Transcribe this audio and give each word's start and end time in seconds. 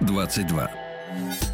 22. 0.00 1.49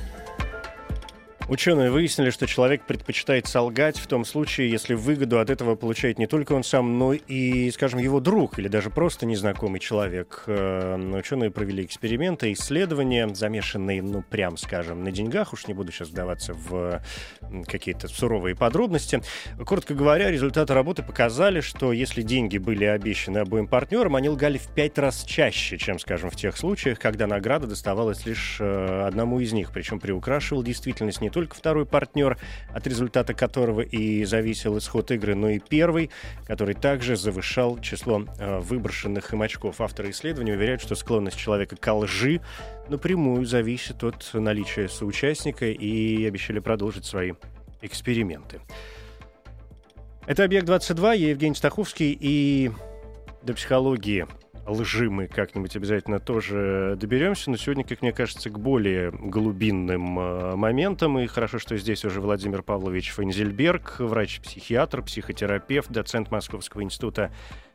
Ученые 1.48 1.92
выяснили, 1.92 2.30
что 2.30 2.48
человек 2.48 2.82
предпочитает 2.82 3.46
солгать 3.46 3.98
в 3.98 4.09
том 4.09 4.24
случае, 4.24 4.68
если 4.68 4.95
выгоду 4.95 5.38
от 5.38 5.48
этого 5.48 5.77
получает 5.77 6.19
не 6.19 6.27
только 6.27 6.55
он 6.55 6.64
сам, 6.64 6.98
но 6.98 7.12
и, 7.12 7.70
скажем, 7.70 8.00
его 8.00 8.19
друг 8.19 8.59
или 8.59 8.66
даже 8.66 8.91
просто 8.91 9.27
незнакомый 9.27 9.78
человек. 9.78 10.42
Э, 10.48 10.96
Ученые 11.16 11.52
провели 11.52 11.84
эксперименты, 11.84 12.52
исследования, 12.52 13.28
замешанные, 13.32 14.02
ну, 14.02 14.22
прям 14.22 14.56
скажем, 14.56 15.05
на 15.05 15.12
деньгах. 15.12 15.52
Уж 15.52 15.69
не 15.69 15.74
буду 15.74 15.92
сейчас 15.92 16.09
вдаваться 16.09 16.52
в 16.52 17.00
какие-то 17.69 18.08
суровые 18.08 18.56
подробности. 18.56 19.22
Коротко 19.64 19.94
говоря, 19.94 20.33
результаты 20.33 20.74
работы 20.74 21.05
показали, 21.05 21.60
что 21.60 21.92
если 21.92 22.22
деньги 22.22 22.58
были 22.58 22.84
обещаны 22.84 23.38
обоим 23.38 23.69
партнерам, 23.69 24.16
они 24.16 24.28
лгали 24.28 24.58
в 24.58 24.66
пять 24.74 24.98
раз 24.98 25.22
чаще, 25.22 25.78
чем, 25.78 26.00
скажем, 26.00 26.28
в 26.30 26.36
тех 26.36 26.56
случаях, 26.56 26.98
когда 26.98 27.28
награда 27.28 27.69
доставалась 27.69 28.27
лишь 28.27 28.56
э, 28.58 29.05
одному 29.06 29.38
из 29.38 29.53
них. 29.53 29.70
Причем 29.72 30.00
приукрашивал 30.00 30.64
действительность 30.64 31.20
не 31.20 31.31
только 31.37 31.55
второй 31.55 31.84
партнер, 31.84 32.39
от 32.73 32.87
результата 32.87 33.34
которого 33.34 33.83
и 33.83 34.25
зависел 34.25 34.79
исход 34.79 35.11
игры, 35.11 35.34
но 35.34 35.51
и 35.51 35.59
первый, 35.59 36.11
который 36.47 36.75
также 36.75 37.15
завышал 37.15 37.78
число 37.78 38.25
э, 38.39 38.61
выброшенных 38.61 39.34
им 39.34 39.43
очков. 39.43 39.83
Авторы 39.83 40.12
исследования 40.12 40.55
уверяют, 40.55 40.81
что 40.81 40.95
склонность 40.95 41.37
человека 41.37 41.77
к 41.77 41.93
лжи 41.95 42.41
напрямую 42.89 43.45
зависит 43.45 44.03
от 44.03 44.31
наличия 44.33 44.89
соучастника 44.89 45.67
и 45.67 46.25
обещали 46.25 46.59
продолжить 46.59 47.05
свои 47.05 47.33
эксперименты. 47.83 48.62
Это 50.27 50.43
«Объект-22», 50.45 51.19
я 51.19 51.28
Евгений 51.28 51.55
Стаховский, 51.55 52.17
и 52.19 52.71
до 53.43 53.53
психологии 53.53 54.27
лжи 54.67 55.11
мы 55.11 55.27
как-нибудь 55.27 55.77
обязательно 55.77 56.20
тоже 56.20 56.97
доберемся, 56.98 57.50
но 57.50 57.56
сегодня, 57.56 57.84
как 57.84 58.03
мне 58.03 58.12
кажется, 58.12 58.50
к 58.50 58.59
более 58.59 59.11
глубинным 59.11 60.19
э, 60.19 60.56
моментам. 60.56 61.19
И 61.19 61.27
хорошо, 61.27 61.59
что 61.59 61.77
здесь 61.77 62.05
уже 62.05 62.20
Владимир 62.20 62.62
Павлович 62.62 63.11
Файнзельберг, 63.11 63.97
врач-психиатр, 64.00 65.03
психотерапевт, 65.03 65.91
доцент 65.91 66.31
Московского 66.31 66.83
института 66.83 67.31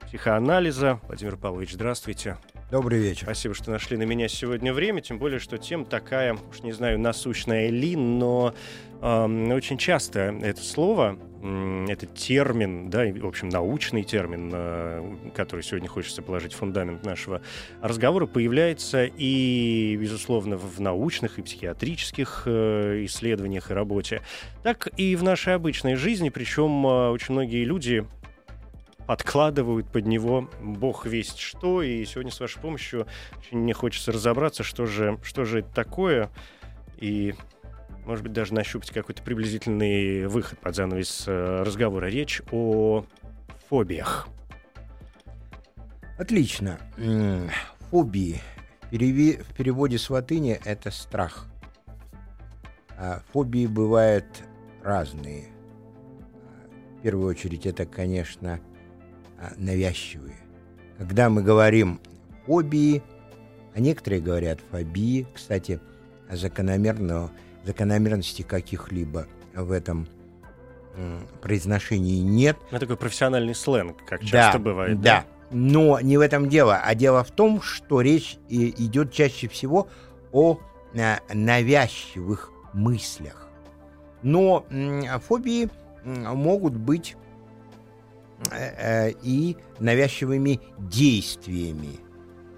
психоанализа. 0.06 1.00
Владимир 1.08 1.38
Павлович, 1.38 1.74
здравствуйте. 1.74 2.38
Добрый 2.70 3.00
вечер. 3.00 3.24
Спасибо, 3.24 3.54
что 3.54 3.72
нашли 3.72 3.98
на 3.98 4.04
меня 4.04 4.28
сегодня 4.28 4.74
время, 4.74 5.02
тем 5.02 5.20
более, 5.20 5.40
что 5.40 5.58
тем 5.58 5.86
такая, 5.86 6.38
уж 6.50 6.62
не 6.62 6.72
знаю, 6.72 7.00
насущная 7.00 7.70
ли, 7.70 7.96
но 7.96 8.54
эм, 9.02 9.52
очень 9.52 9.78
часто 9.78 10.38
это 10.42 10.62
слово, 10.62 11.18
этот 11.42 12.14
термин, 12.14 12.90
да, 12.90 13.06
в 13.06 13.26
общем, 13.26 13.50
научный 13.50 14.04
термин, 14.04 14.52
э, 14.54 15.32
который 15.36 15.62
сегодня 15.62 15.90
хочется 15.90 16.22
положить 16.22 16.54
в 16.54 16.58
фундамент 16.58 17.04
нашего 17.04 17.42
разговора, 17.82 18.28
появляется 18.28 19.06
и, 19.06 19.98
безусловно, 20.00 20.58
в 20.58 20.80
научных 20.80 21.40
и 21.40 21.42
психиатрических 21.42 22.44
э, 22.46 23.06
исследованиях 23.06 23.72
и 23.72 23.74
работе, 23.74 24.22
так 24.62 24.88
и 24.98 25.16
в 25.16 25.24
нашей 25.24 25.56
обычной 25.56 25.96
жизни, 25.96 26.30
причем 26.30 26.86
э, 26.86 27.10
очень 27.10 27.34
многие 27.34 27.64
люди 27.64 28.06
подкладывают 29.08 29.88
под 29.88 30.06
него 30.06 30.50
бог 30.62 31.06
весть 31.06 31.40
что. 31.40 31.82
И 31.82 32.06
сегодня 32.06 32.32
с 32.32 32.40
вашей 32.40 32.62
помощью 32.62 33.08
очень 33.40 33.58
мне 33.58 33.74
хочется 33.74 34.12
разобраться, 34.12 34.64
что 34.64 34.86
же, 34.86 35.18
что 35.24 35.44
же 35.44 35.60
это 35.60 35.74
такое. 35.74 36.30
И, 36.98 37.34
может 38.12 38.24
быть, 38.24 38.34
даже 38.34 38.54
нащупать 38.54 38.92
какой-то 38.92 39.24
приблизительный 39.24 40.28
выход 40.28 40.60
под 40.60 40.76
занавес 40.76 41.24
э, 41.28 41.64
разговора. 41.64 42.08
Речь 42.08 42.42
о 42.52 43.06
фобиях. 43.70 44.28
Отлично. 46.18 46.78
Фобии. 47.90 48.42
В 48.92 49.56
переводе 49.56 49.98
с 49.98 50.10
латыни 50.10 50.60
это 50.66 50.92
страх. 50.92 51.48
А 52.98 53.22
фобии 53.32 53.66
бывают 53.66 54.26
разные. 54.84 55.46
А, 56.50 57.00
В 57.00 57.02
первую 57.04 57.30
очередь 57.30 57.66
это, 57.66 57.86
конечно, 57.86 58.60
а, 59.40 59.54
навязчивые. 59.56 60.36
Когда 60.98 61.30
мы 61.30 61.44
говорим 61.44 62.02
фобии, 62.46 63.02
а 63.74 63.80
некоторые 63.80 64.22
говорят 64.22 64.60
фобии, 64.70 65.26
кстати, 65.34 65.80
закономерно, 66.30 67.32
закономерности 67.64 68.42
каких-либо 68.42 69.28
в 69.54 69.72
этом 69.72 70.08
произношении 71.42 72.20
нет. 72.20 72.58
Ну, 72.72 72.80
такой 72.80 72.98
профессиональный 72.98 73.56
сленг, 73.56 73.98
как 74.06 74.24
часто 74.24 74.60
бывает. 74.60 75.00
Да. 75.02 75.26
Но 75.52 76.00
не 76.00 76.18
в 76.18 76.22
этом 76.22 76.48
дело, 76.48 76.78
а 76.78 76.96
дело 76.96 77.24
в 77.24 77.32
том, 77.32 77.62
что 77.62 78.02
речь 78.02 78.38
идет 78.50 79.12
чаще 79.12 79.48
всего 79.50 79.90
о 80.32 80.60
э, 80.94 81.18
навязчивых 81.34 82.52
мыслях. 82.74 83.50
Но 84.24 84.66
фобии 85.28 85.70
могут 86.06 86.76
быть 86.76 87.16
э, 88.52 89.10
э, 89.10 89.14
и 89.24 89.58
навязчивыми 89.80 90.62
действиями. 90.78 91.98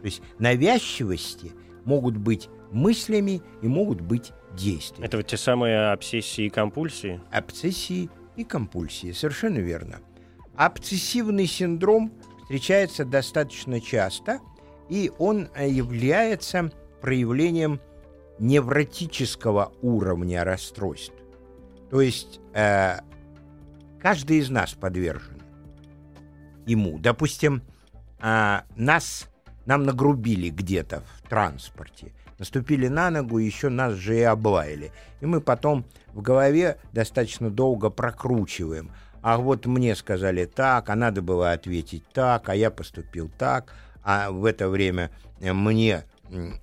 То 0.02 0.06
есть 0.06 0.22
навязчивости 0.38 1.52
могут 1.86 2.18
быть 2.18 2.50
мыслями 2.72 3.42
и 3.62 3.68
могут 3.68 4.02
быть 4.02 4.34
действиями. 4.56 5.06
Это 5.06 5.18
вот 5.18 5.28
те 5.28 5.38
самые 5.38 5.92
обсессии 5.92 6.46
и 6.46 6.50
компульсии. 6.50 7.20
Обсессии 7.32 8.10
и 8.36 8.44
компульсии. 8.44 9.12
Совершенно 9.12 9.60
верно. 9.60 10.00
Обсессивный 10.56 11.48
синдром 11.48 12.12
встречается 12.42 13.06
достаточно 13.06 13.82
часто, 13.82 14.40
и 14.90 15.12
он 15.18 15.50
э, 15.56 15.70
является 15.70 16.72
проявлением 17.02 17.80
невротического 18.40 19.74
уровня 19.82 20.44
расстройств. 20.44 21.16
То 21.90 22.02
есть 22.02 22.40
э, 22.54 23.00
каждый 24.00 24.38
из 24.38 24.50
нас 24.50 24.74
подвержен 24.74 25.42
ему. 26.66 27.00
Допустим, 27.00 27.62
а, 28.20 28.64
нас, 28.76 29.30
нам 29.66 29.84
нагрубили 29.84 30.50
где-то 30.50 31.02
в 31.02 31.30
транспорте, 31.30 32.14
наступили 32.40 32.88
на 32.88 33.10
ногу, 33.10 33.38
еще 33.38 33.70
нас 33.70 33.94
же 33.94 34.18
и 34.18 34.22
облаяли. 34.22 34.92
И 35.22 35.26
мы 35.26 35.42
потом 35.42 35.86
в 36.14 36.22
голове 36.22 36.78
достаточно 36.92 37.50
долго 37.50 37.90
прокручиваем. 37.90 38.92
А 39.22 39.38
вот 39.38 39.66
мне 39.66 39.96
сказали 39.96 40.46
так, 40.46 40.90
а 40.90 40.96
надо 40.96 41.22
было 41.22 41.54
ответить 41.54 42.04
так, 42.14 42.50
а 42.50 42.56
я 42.56 42.70
поступил 42.70 43.32
так, 43.38 43.74
а 44.04 44.32
в 44.32 44.44
это 44.46 44.68
время 44.68 45.12
э, 45.40 45.54
мне 45.54 46.04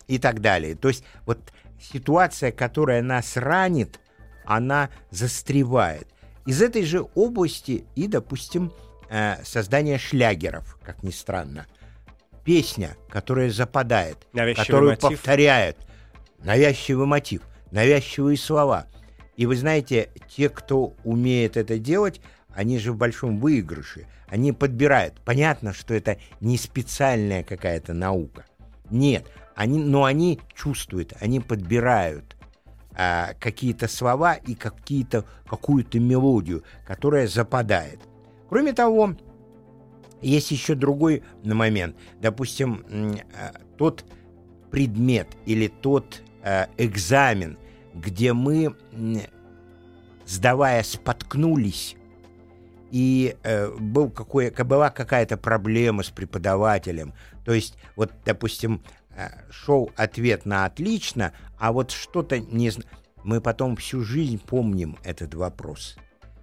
и 0.06 0.18
так 0.18 0.40
далее. 0.40 0.74
То 0.74 0.88
есть 0.88 1.04
вот 1.24 1.38
ситуация, 1.80 2.52
которая 2.52 3.02
нас 3.02 3.36
ранит, 3.36 4.00
она 4.44 4.90
застревает. 5.10 6.06
Из 6.46 6.60
этой 6.60 6.82
же 6.84 7.06
области 7.14 7.84
и, 7.94 8.06
допустим, 8.06 8.72
э, 9.08 9.42
создание 9.44 9.98
шлягеров, 9.98 10.78
как 10.82 11.02
ни 11.02 11.10
странно. 11.10 11.66
Песня, 12.50 12.96
которая 13.08 13.48
западает, 13.48 14.26
Навязчивый 14.32 14.66
которую 14.66 14.90
мотив. 14.90 15.08
повторяют. 15.10 15.76
Навязчивый 16.42 17.06
мотив, 17.06 17.42
навязчивые 17.70 18.36
слова. 18.36 18.88
И 19.36 19.46
вы 19.46 19.54
знаете, 19.54 20.10
те, 20.28 20.48
кто 20.48 20.94
умеет 21.04 21.56
это 21.56 21.78
делать, 21.78 22.20
они 22.52 22.80
же 22.80 22.90
в 22.90 22.96
большом 22.96 23.38
выигрыше. 23.38 24.08
Они 24.26 24.50
подбирают. 24.50 25.20
Понятно, 25.24 25.72
что 25.72 25.94
это 25.94 26.18
не 26.40 26.58
специальная 26.58 27.44
какая-то 27.44 27.92
наука. 27.92 28.46
Нет, 28.90 29.30
они, 29.54 29.78
но 29.78 30.02
они 30.02 30.40
чувствуют, 30.52 31.12
они 31.20 31.38
подбирают 31.38 32.36
а, 32.96 33.34
какие-то 33.38 33.86
слова 33.86 34.34
и 34.34 34.56
какие-то, 34.56 35.24
какую-то 35.46 36.00
мелодию, 36.00 36.64
которая 36.84 37.28
западает. 37.28 38.00
Кроме 38.48 38.72
того, 38.72 39.14
есть 40.22 40.50
еще 40.50 40.74
другой 40.74 41.22
момент. 41.42 41.96
Допустим, 42.20 42.84
а, 43.34 43.52
тот 43.76 44.04
предмет 44.70 45.28
или 45.46 45.68
тот 45.68 46.22
а, 46.42 46.68
экзамен, 46.76 47.58
где 47.94 48.32
мы, 48.32 48.76
сдавая, 50.26 50.82
споткнулись, 50.82 51.96
и 52.90 53.36
э, 53.42 53.70
был 53.78 54.10
какой, 54.10 54.50
была 54.50 54.90
какая-то 54.90 55.36
проблема 55.36 56.02
с 56.02 56.10
преподавателем. 56.10 57.14
То 57.44 57.52
есть, 57.52 57.76
вот, 57.96 58.12
допустим, 58.24 58.82
э, 59.16 59.28
шел 59.50 59.90
ответ 59.96 60.44
на 60.44 60.64
отлично, 60.64 61.32
а 61.58 61.72
вот 61.72 61.90
что-то 61.90 62.38
не. 62.38 62.72
Мы 63.22 63.40
потом 63.40 63.76
всю 63.76 64.02
жизнь 64.02 64.40
помним 64.40 64.98
этот 65.04 65.34
вопрос. 65.34 65.96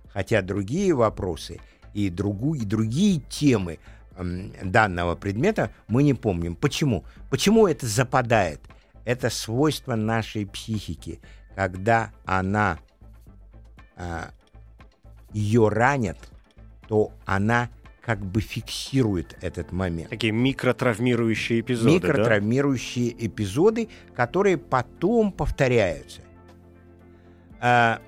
Хотя 0.09 0.41
другие 0.41 0.93
вопросы 0.93 1.59
и, 1.97 2.11
другу, 2.11 2.53
и 2.53 2.63
другие 2.63 3.19
темы 3.21 3.79
э, 4.15 4.23
данного 4.63 5.15
предмета 5.15 5.71
мы 5.87 6.03
не 6.03 6.13
помним. 6.13 6.55
Почему? 6.55 7.03
Почему 7.31 7.67
это 7.67 7.87
западает? 7.87 8.61
Это 9.03 9.31
свойство 9.31 9.95
нашей 9.95 10.45
психики. 10.45 11.19
Когда 11.55 12.11
она 12.23 12.77
э, 13.95 14.25
ее 15.33 15.69
ранят, 15.69 16.19
то 16.87 17.11
она 17.25 17.69
как 18.01 18.19
бы 18.19 18.41
фиксирует 18.41 19.35
этот 19.41 19.71
момент. 19.71 20.11
Такие 20.11 20.31
микротравмирующие 20.31 21.61
эпизоды, 21.61 21.95
Микротравмирующие 21.95 23.15
да? 23.15 23.25
эпизоды, 23.25 23.89
которые 24.15 24.57
потом 24.57 25.31
повторяются. 25.31 26.21
А, 27.59 27.99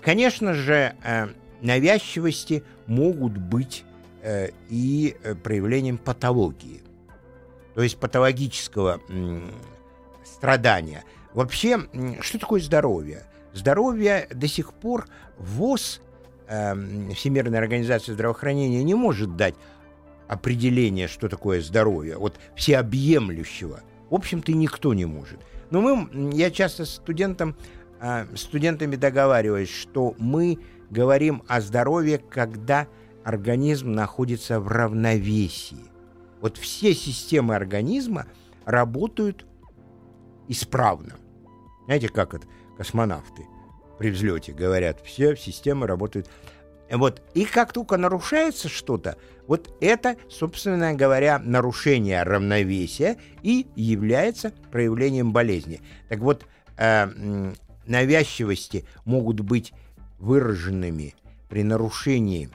конечно 0.00 0.54
же, 0.54 0.94
а, 1.02 1.30
навязчивости 1.62 2.62
могут 2.86 3.38
быть 3.38 3.84
а, 4.22 4.48
и 4.68 5.16
проявлением 5.42 5.96
патологии, 5.96 6.82
то 7.74 7.82
есть 7.82 7.96
патологического 7.96 9.00
страдания. 10.24 11.04
Вообще, 11.32 11.80
что 12.20 12.38
такое 12.38 12.60
здоровье? 12.60 13.24
Здоровье 13.54 14.28
до 14.30 14.48
сих 14.48 14.72
пор 14.74 15.06
ВОЗ 15.38 16.00
э, 16.48 16.74
Всемирная 17.14 17.58
организация 17.58 18.14
здравоохранения 18.14 18.82
не 18.82 18.94
может 18.94 19.36
дать 19.36 19.54
определение, 20.28 21.08
что 21.08 21.28
такое 21.28 21.60
здоровье, 21.60 22.16
вот 22.16 22.38
всеобъемлющего. 22.54 23.80
В 24.10 24.14
общем-то, 24.14 24.52
никто 24.52 24.94
не 24.94 25.04
может. 25.04 25.38
Но 25.70 25.80
мы, 25.80 26.32
я 26.34 26.50
часто 26.50 26.84
студентам, 26.84 27.56
э, 28.00 28.26
студентами 28.34 28.96
договариваюсь, 28.96 29.70
что 29.70 30.14
мы 30.18 30.58
говорим 30.92 31.42
о 31.48 31.60
здоровье, 31.60 32.18
когда 32.18 32.86
организм 33.24 33.92
находится 33.92 34.60
в 34.60 34.68
равновесии. 34.68 35.90
Вот 36.40 36.56
все 36.56 36.94
системы 36.94 37.56
организма 37.56 38.26
работают 38.64 39.46
исправно. 40.48 41.16
Знаете, 41.86 42.08
как 42.08 42.34
это 42.34 42.46
космонавты? 42.76 43.42
при 44.02 44.10
взлете, 44.10 44.52
говорят, 44.52 45.00
все 45.04 45.36
системы 45.36 45.86
работают. 45.86 46.28
Вот. 46.90 47.22
И 47.34 47.44
как 47.44 47.72
только 47.72 47.96
нарушается 47.96 48.68
что-то, 48.68 49.16
вот 49.46 49.72
это, 49.80 50.16
собственно 50.28 50.92
говоря, 50.92 51.38
нарушение 51.38 52.20
равновесия 52.24 53.16
и 53.42 53.68
является 53.76 54.52
проявлением 54.72 55.32
болезни. 55.32 55.80
Так 56.08 56.18
вот, 56.18 56.46
э, 56.78 57.52
навязчивости 57.86 58.84
могут 59.04 59.38
быть 59.38 59.72
выраженными 60.22 61.14
при 61.48 61.64
нарушении 61.64 62.48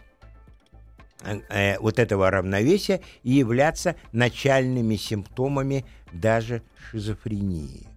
э, 1.23 1.39
э, 1.49 1.79
вот 1.79 1.99
этого 1.99 2.31
равновесия 2.31 3.01
и 3.23 3.33
являться 3.33 3.95
начальными 4.13 4.95
симптомами 4.95 5.85
даже 6.13 6.63
шизофрении. 6.89 7.87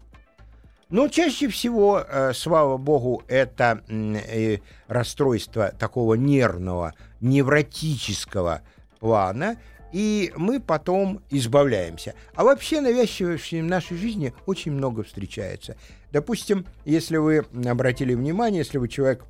Но 0.90 1.06
чаще 1.06 1.46
всего, 1.48 2.00
э, 2.00 2.32
слава 2.34 2.76
богу, 2.76 3.22
это 3.28 3.82
э, 3.88 4.58
расстройство 4.88 5.72
такого 5.78 6.14
нервного, 6.14 6.94
невротического 7.20 8.62
плана, 8.98 9.56
и 9.92 10.32
мы 10.36 10.58
потом 10.58 11.22
избавляемся. 11.30 12.14
А 12.34 12.42
вообще 12.42 12.80
навязчивости 12.80 13.60
в 13.60 13.64
нашей 13.64 13.96
жизни 13.96 14.34
очень 14.46 14.72
много 14.72 15.04
встречается. 15.04 15.76
Допустим, 16.10 16.66
если 16.84 17.18
вы 17.18 17.46
обратили 17.66 18.14
внимание, 18.14 18.58
если 18.58 18.78
вы 18.78 18.88
человек 18.88 19.24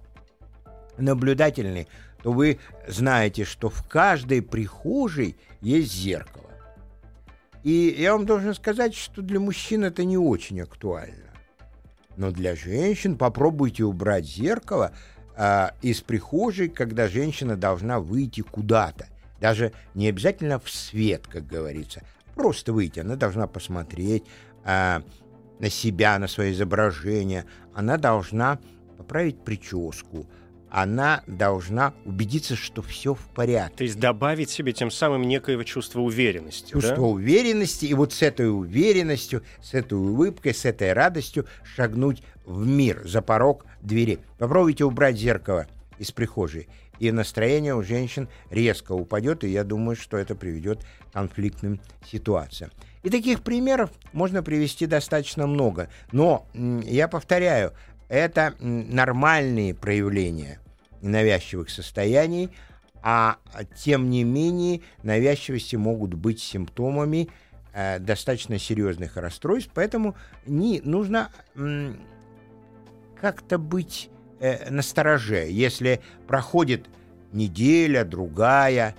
наблюдательный, 1.01 1.89
то 2.23 2.33
вы 2.33 2.59
знаете, 2.87 3.45
что 3.45 3.69
в 3.69 3.87
каждой 3.87 4.43
прихожей 4.43 5.37
есть 5.61 5.93
зеркало. 5.93 6.51
И 7.63 7.95
я 7.99 8.13
вам 8.13 8.27
должен 8.27 8.55
сказать, 8.55 8.95
что 8.95 9.23
для 9.23 9.39
мужчин 9.39 9.85
это 9.85 10.05
не 10.05 10.17
очень 10.17 10.61
актуально. 10.61 11.31
Но 12.17 12.31
для 12.31 12.57
женщин 12.57 13.17
попробуйте 13.17 13.85
убрать 13.85 14.27
зеркало 14.27 14.93
а, 15.37 15.75
из 15.83 16.01
прихожей, 16.01 16.69
когда 16.69 17.09
женщина 17.09 17.57
должна 17.57 18.01
выйти 18.01 18.41
куда-то. 18.43 19.07
Даже 19.41 19.73
не 19.95 20.09
обязательно 20.09 20.59
в 20.59 20.71
свет, 20.71 21.27
как 21.27 21.47
говорится. 21.47 22.03
Просто 22.35 22.73
выйти. 22.73 23.01
Она 23.01 23.17
должна 23.17 23.47
посмотреть 23.47 24.25
а, 24.65 25.03
на 25.59 25.71
себя, 25.71 26.19
на 26.19 26.29
свое 26.29 26.53
изображение. 26.53 27.45
Она 27.75 27.97
должна 27.97 28.59
поправить 28.99 29.43
прическу 29.43 30.27
она 30.71 31.23
должна 31.27 31.93
убедиться, 32.05 32.57
что 32.57 32.83
все 32.83 33.15
в 33.15 33.21
порядке. 33.35 33.77
То 33.79 33.85
есть 33.85 33.99
добавить 33.99 34.51
себе 34.51 34.73
тем 34.73 34.91
самым 34.91 35.23
некоего 35.23 35.63
чувства 35.65 36.01
уверенности. 36.01 36.73
Чувство 36.73 36.97
да? 36.97 37.03
уверенности, 37.03 37.87
и 37.87 37.95
вот 37.95 38.13
с 38.13 38.23
этой 38.23 38.51
уверенностью, 38.51 39.43
с 39.61 39.75
этой 39.75 39.95
улыбкой, 39.95 40.55
с 40.55 40.65
этой 40.65 40.93
радостью 40.93 41.47
шагнуть 41.65 42.23
в 42.45 42.67
мир, 42.67 43.03
за 43.05 43.23
порог 43.23 43.67
двери. 43.83 44.21
Попробуйте 44.39 44.85
убрать 44.85 45.17
зеркало 45.17 45.67
из 45.99 46.13
прихожей, 46.13 46.69
и 46.99 47.11
настроение 47.11 47.75
у 47.75 47.83
женщин 47.83 48.29
резко 48.51 48.93
упадет, 48.93 49.43
и 49.45 49.49
я 49.49 49.65
думаю, 49.65 49.97
что 49.97 50.17
это 50.17 50.35
приведет 50.35 50.85
к 51.11 51.13
конфликтным 51.15 51.81
ситуациям. 52.07 52.71
И 53.03 53.09
таких 53.09 53.43
примеров 53.43 53.91
можно 54.13 54.43
привести 54.43 54.87
достаточно 54.87 55.47
много. 55.47 55.89
Но, 56.13 56.47
я 56.55 57.09
повторяю, 57.09 57.73
это 58.11 58.55
нормальные 58.59 59.73
проявления 59.73 60.59
навязчивых 61.01 61.71
состояний, 61.71 62.51
а 63.03 63.39
тем 63.79 64.11
не 64.11 64.25
менее 64.25 64.83
навязчивости 65.05 65.77
могут 65.77 66.15
быть 66.15 66.41
симптомами 66.41 67.29
э, 67.73 68.01
достаточно 68.01 68.59
серьезных 68.59 69.17
расстройств, 69.17 69.71
поэтому 69.73 70.17
не 70.45 70.81
нужно 70.85 71.31
как-то 73.19 73.59
быть 73.59 74.11
э, 74.41 74.69
настороже. 74.71 75.47
Если 75.49 76.01
проходит 76.27 76.91
неделя, 77.33 78.05
другая, 78.05 78.97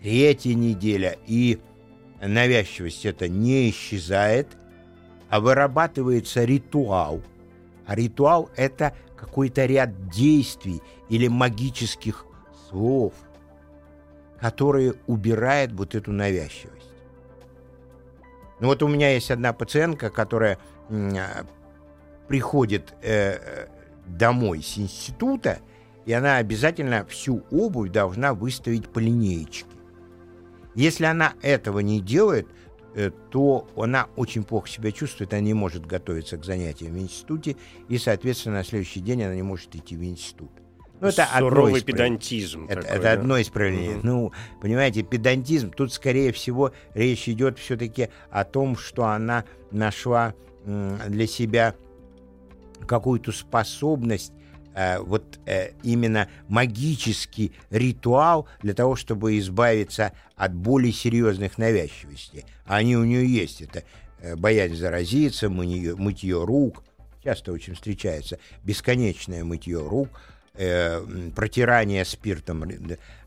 третья 0.00 0.54
неделя, 0.54 1.18
и 1.26 1.60
навязчивость 2.22 3.04
это 3.04 3.28
не 3.28 3.68
исчезает, 3.68 4.48
а 5.28 5.40
вырабатывается 5.40 6.44
ритуал– 6.44 7.22
а 7.86 7.94
ритуал— 7.94 8.50
это 8.56 8.94
какой-то 9.16 9.64
ряд 9.66 10.08
действий 10.08 10.82
или 11.08 11.28
магических 11.28 12.26
слов, 12.68 13.12
которые 14.40 14.94
убирают 15.06 15.72
вот 15.72 15.94
эту 15.94 16.12
навязчивость. 16.12 16.90
Ну 18.60 18.68
вот 18.68 18.82
у 18.82 18.88
меня 18.88 19.12
есть 19.12 19.30
одна 19.30 19.52
пациентка, 19.52 20.10
которая 20.10 20.58
а, 20.88 21.44
приходит 22.28 22.94
э, 23.02 23.68
домой 24.06 24.62
с 24.62 24.78
института, 24.78 25.58
и 26.06 26.12
она 26.12 26.36
обязательно 26.36 27.04
всю 27.06 27.42
обувь 27.50 27.90
должна 27.90 28.34
выставить 28.34 28.88
по 28.88 28.98
линеечке. 28.98 29.66
Если 30.74 31.04
она 31.04 31.34
этого 31.42 31.80
не 31.80 32.00
делает, 32.00 32.48
Э, 32.48 32.63
то 33.30 33.66
она 33.76 34.08
очень 34.16 34.44
плохо 34.44 34.68
себя 34.68 34.92
чувствует, 34.92 35.32
она 35.32 35.40
не 35.40 35.54
может 35.54 35.86
готовиться 35.86 36.36
к 36.36 36.44
занятиям 36.44 36.94
в 36.94 36.98
институте, 36.98 37.56
и, 37.88 37.98
соответственно, 37.98 38.56
на 38.56 38.64
следующий 38.64 39.00
день 39.00 39.22
она 39.24 39.34
не 39.34 39.42
может 39.42 39.74
идти 39.74 39.96
в 39.96 40.04
институт. 40.04 40.50
Ну, 41.00 41.08
это 41.08 41.28
Суровый 41.38 41.82
педантизм. 41.82 42.66
Это, 42.68 42.82
такой, 42.82 42.96
это 42.96 43.02
да? 43.02 43.12
одно 43.12 43.36
из 43.36 43.48
проявлений. 43.48 43.96
Угу. 43.96 44.06
Ну, 44.06 44.32
понимаете, 44.60 45.02
педантизм, 45.02 45.70
тут, 45.70 45.92
скорее 45.92 46.32
всего, 46.32 46.72
речь 46.94 47.28
идет 47.28 47.58
все-таки 47.58 48.08
о 48.30 48.44
том, 48.44 48.76
что 48.76 49.04
она 49.04 49.44
нашла 49.70 50.34
для 50.64 51.26
себя 51.26 51.74
какую-то 52.86 53.32
способность 53.32 54.32
э, 54.74 54.98
вот 54.98 55.38
э, 55.46 55.70
именно 55.82 56.28
магический 56.48 57.52
ритуал 57.70 58.48
для 58.62 58.74
того, 58.74 58.96
чтобы 58.96 59.38
избавиться 59.38 60.12
от 60.36 60.54
более 60.54 60.92
серьезных 60.92 61.58
навязчивостей. 61.58 62.44
Они 62.66 62.96
у 62.96 63.04
нее 63.04 63.26
есть. 63.26 63.62
Это 63.62 63.84
э, 64.20 64.36
боязнь 64.36 64.76
заразиться, 64.76 65.48
мытье, 65.48 65.96
мытье 65.96 66.44
рук, 66.44 66.82
часто 67.22 67.52
очень 67.52 67.74
встречается, 67.74 68.38
бесконечное 68.62 69.44
мытье 69.44 69.78
рук– 69.78 70.08
э, 70.54 71.00
протирание 71.34 72.04
спиртом 72.04 72.64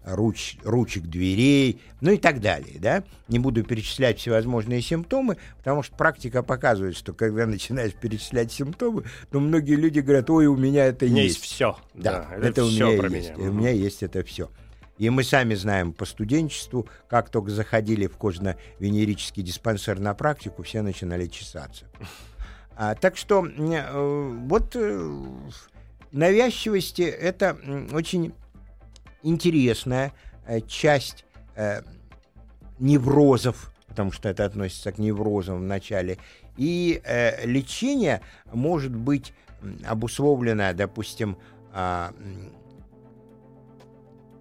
руч, 0.04 0.58
ручек 0.64 1.04
дверей, 1.04 1.82
ну 2.02 2.12
и 2.12 2.18
так 2.18 2.40
далее. 2.40 2.80
Да? 2.80 3.04
Не 3.28 3.40
буду 3.40 3.64
перечислять 3.64 4.20
всевозможные 4.20 4.82
симптомы, 4.82 5.38
потому 5.58 5.84
что 5.84 5.96
практика 5.96 6.44
показывает, 6.44 6.96
что 6.96 7.14
когда 7.14 7.46
начинаешь 7.46 7.94
перечислять 7.94 8.52
симптомы, 8.52 9.04
то 9.32 9.40
многие 9.40 9.76
люди 9.76 10.00
говорят, 10.00 10.30
ой, 10.30 10.48
у 10.48 10.56
меня 10.56 10.86
это 10.86 11.06
у 11.06 11.10
меня 11.10 11.24
есть. 11.24 11.38
есть 11.38 11.46
все. 11.46 11.78
Да, 11.94 12.28
да 12.30 12.36
это, 12.38 12.48
это 12.48 12.66
у 12.66 12.70
меня 12.70 12.90
есть. 12.90 13.38
Меня. 13.38 13.50
У 13.50 13.54
меня 13.54 13.72
есть 13.72 14.04
это 14.04 14.24
все. 14.24 14.50
И 14.98 15.12
мы 15.12 15.24
сами 15.24 15.54
знаем 15.54 15.94
по 15.94 16.06
студенчеству, 16.06 16.88
как 17.08 17.30
только 17.30 17.52
заходили 17.52 18.08
в 18.08 18.18
кожно-венерический 18.18 19.44
диспансер 19.44 20.00
на 20.00 20.16
практику, 20.16 20.64
все 20.64 20.82
начинали 20.82 21.28
чесаться. 21.28 21.86
А, 22.76 22.96
так 22.96 23.18
что 23.18 23.46
э, 23.46 24.38
вот 24.48 24.76
э, 24.76 25.26
навязчивости 26.12 27.02
это 27.02 27.58
очень 27.92 28.34
интересная 29.24 30.14
э, 30.46 30.62
часть 30.62 31.26
э, 31.56 31.82
неврозов, 32.80 33.74
потому 33.88 34.12
что 34.12 34.30
это 34.30 34.46
относится 34.46 34.92
к 34.92 34.98
неврозам 34.98 35.60
в 35.60 35.64
начале. 35.64 36.18
И 36.58 37.02
э, 37.04 37.46
лечение 37.46 38.22
может 38.52 38.96
быть 38.96 39.34
обусловлено, 39.86 40.74
допустим, 40.74 41.38
э, 41.74 42.12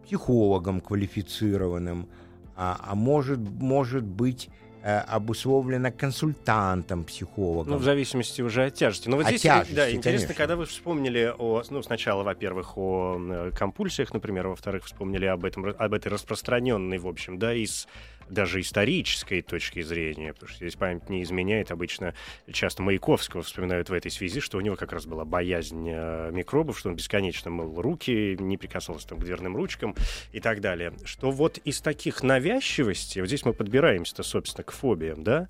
психологом 0.04 0.80
квалифицированным, 0.80 2.08
а, 2.54 2.78
а 2.80 2.94
может, 2.94 3.38
может 3.38 4.04
быть 4.04 4.48
обусловлено 4.86 5.90
консультантом, 5.90 7.04
психологом. 7.04 7.72
Ну, 7.72 7.78
в 7.78 7.82
зависимости 7.82 8.40
уже 8.40 8.66
от 8.66 8.74
тяжести. 8.74 9.08
Но 9.08 9.16
вот 9.16 9.24
От 9.24 9.30
здесь, 9.30 9.42
тяжести, 9.42 9.74
да, 9.74 9.90
интересно, 9.90 10.10
конечно. 10.10 10.34
когда 10.34 10.56
вы 10.56 10.66
вспомнили 10.66 11.34
о, 11.36 11.62
ну, 11.70 11.82
сначала, 11.82 12.22
во-первых, 12.22 12.78
о 12.78 13.18
э, 13.18 13.50
компульсиях, 13.56 14.14
например, 14.14 14.46
во-вторых, 14.48 14.84
вспомнили 14.84 15.26
об 15.26 15.44
этом, 15.44 15.74
об 15.76 15.92
этой 15.92 16.08
распространенной, 16.08 16.98
в 16.98 17.08
общем, 17.08 17.38
да, 17.38 17.52
из 17.52 17.88
даже 18.28 18.60
исторической 18.60 19.42
точки 19.42 19.82
зрения, 19.82 20.32
потому 20.32 20.48
что 20.48 20.58
здесь 20.58 20.76
память 20.76 21.08
не 21.08 21.22
изменяет, 21.22 21.70
обычно 21.70 22.14
часто 22.52 22.82
Маяковского 22.82 23.42
вспоминают 23.42 23.90
в 23.90 23.92
этой 23.92 24.10
связи, 24.10 24.40
что 24.40 24.58
у 24.58 24.60
него 24.60 24.76
как 24.76 24.92
раз 24.92 25.06
была 25.06 25.24
боязнь 25.24 25.88
э, 25.88 26.30
микробов, 26.32 26.78
что 26.78 26.88
он 26.88 26.96
бесконечно 26.96 27.50
мыл 27.50 27.80
руки, 27.80 28.36
не 28.38 28.56
прикасался 28.56 29.08
там 29.08 29.18
к 29.18 29.24
дверным 29.24 29.56
ручкам 29.56 29.94
и 30.32 30.40
так 30.40 30.60
далее. 30.60 30.92
Что 31.04 31.30
вот 31.30 31.58
из 31.58 31.80
таких 31.80 32.22
навязчивостей, 32.22 33.20
вот 33.20 33.28
здесь 33.28 33.44
мы 33.44 33.52
подбираемся-то, 33.52 34.22
собственно, 34.22 34.64
к 34.64 34.72
фобиям, 34.72 35.22
да, 35.22 35.48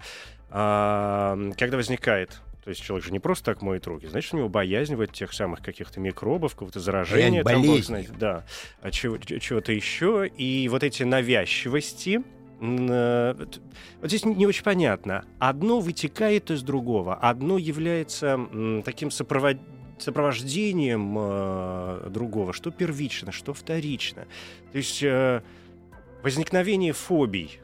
а, 0.51 1.39
когда 1.57 1.77
возникает 1.77 2.41
то 2.67 2.71
есть 2.71 2.83
человек 2.83 3.07
же 3.07 3.13
не 3.13 3.21
просто 3.21 3.45
так 3.45 3.63
моет 3.63 3.87
руки, 3.87 4.09
значит, 4.09 4.35
у 4.35 4.39
него 4.39 4.49
боязнь 4.49 4.97
вот 4.97 5.13
тех 5.13 5.33
самых 5.33 5.63
каких-то 5.63 6.01
микробов, 6.01 6.55
какого-то 6.55 6.81
заражения, 6.81 7.45
там, 7.45 7.59
бог 7.59 7.67
болезни. 7.67 7.87
знает, 7.87 8.19
да, 8.19 8.45
а 8.81 8.91
чего-то 8.91 9.73
еще. 9.73 10.27
И 10.27 10.69
вот 10.69 10.83
эти 10.83 11.05
навязчивости, 11.05 12.23
вот 12.61 13.61
здесь 14.03 14.25
не 14.25 14.47
очень 14.47 14.65
понятно. 14.65 15.25
Одно 15.39 15.81
вытекает 15.81 16.51
из 16.51 16.63
другого, 16.63 17.15
одно 17.15 17.59
является 17.59 18.39
таким 18.85 19.09
сопровод- 19.09 19.61
сопровождением 19.99 21.17
э, 21.19 22.09
другого, 22.11 22.53
что 22.53 22.71
первично, 22.71 23.33
что 23.33 23.55
вторично. 23.55 24.27
То 24.73 24.79
есть 24.79 25.03
э, 25.03 25.43
возникновение 26.23 26.93
фобий, 26.93 27.61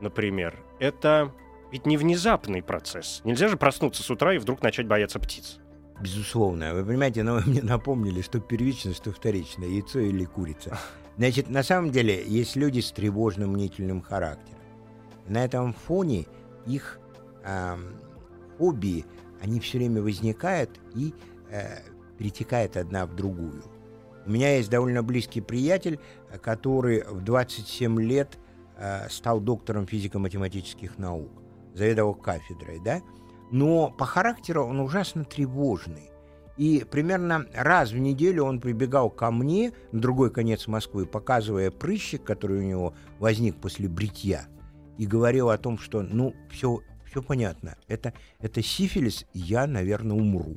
например, 0.00 0.56
это 0.78 1.32
ведь 1.72 1.86
не 1.86 1.96
внезапный 1.96 2.62
процесс. 2.62 3.20
Нельзя 3.24 3.48
же 3.48 3.56
проснуться 3.56 4.02
с 4.02 4.10
утра 4.10 4.34
и 4.34 4.38
вдруг 4.38 4.62
начать 4.62 4.86
бояться 4.86 5.18
птиц. 5.18 5.58
Безусловно. 6.00 6.74
Вы 6.74 6.84
понимаете, 6.84 7.22
но 7.22 7.34
вы 7.34 7.42
мне 7.46 7.62
напомнили, 7.62 8.20
что 8.20 8.38
первично, 8.38 8.94
что 8.94 9.12
вторично, 9.12 9.64
яйцо 9.64 10.00
или 10.00 10.24
курица. 10.24 10.78
Значит, 11.16 11.48
на 11.48 11.62
самом 11.62 11.90
деле 11.90 12.24
есть 12.26 12.56
люди 12.56 12.80
с 12.80 12.92
тревожным 12.92 13.52
мнительным 13.52 14.02
характером. 14.02 14.60
На 15.26 15.44
этом 15.44 15.72
фоне 15.72 16.26
их 16.66 17.00
ам, 17.44 17.94
фобии, 18.58 19.04
они 19.40 19.60
все 19.60 19.78
время 19.78 20.02
возникают 20.02 20.70
и 20.94 21.14
э, 21.50 21.78
перетекают 22.18 22.76
одна 22.76 23.06
в 23.06 23.14
другую. 23.14 23.62
У 24.26 24.30
меня 24.30 24.56
есть 24.56 24.70
довольно 24.70 25.02
близкий 25.02 25.40
приятель, 25.40 26.00
э, 26.30 26.38
который 26.38 27.04
в 27.04 27.22
27 27.22 28.00
лет 28.00 28.38
э, 28.76 29.08
стал 29.08 29.40
доктором 29.40 29.86
физико-математических 29.86 30.98
наук, 30.98 31.30
заведовал 31.74 32.14
кафедрой, 32.14 32.80
да? 32.84 33.00
Но 33.50 33.90
по 33.90 34.04
характеру 34.04 34.64
он 34.64 34.80
ужасно 34.80 35.24
тревожный. 35.24 36.10
И 36.56 36.86
примерно 36.90 37.46
раз 37.54 37.90
в 37.90 37.98
неделю 37.98 38.44
он 38.44 38.60
прибегал 38.60 39.10
ко 39.10 39.30
мне 39.30 39.72
на 39.92 40.00
другой 40.00 40.30
конец 40.30 40.66
Москвы, 40.66 41.04
показывая 41.04 41.70
прыщик, 41.70 42.24
который 42.24 42.58
у 42.58 42.62
него 42.62 42.94
возник 43.18 43.56
после 43.56 43.88
бритья, 43.88 44.46
и 44.96 45.06
говорил 45.06 45.50
о 45.50 45.58
том, 45.58 45.78
что, 45.78 46.02
ну, 46.02 46.34
все, 46.50 46.80
все 47.04 47.22
понятно, 47.22 47.76
это, 47.88 48.14
это 48.40 48.62
сифилис, 48.62 49.26
я, 49.34 49.66
наверное, 49.66 50.16
умру. 50.16 50.56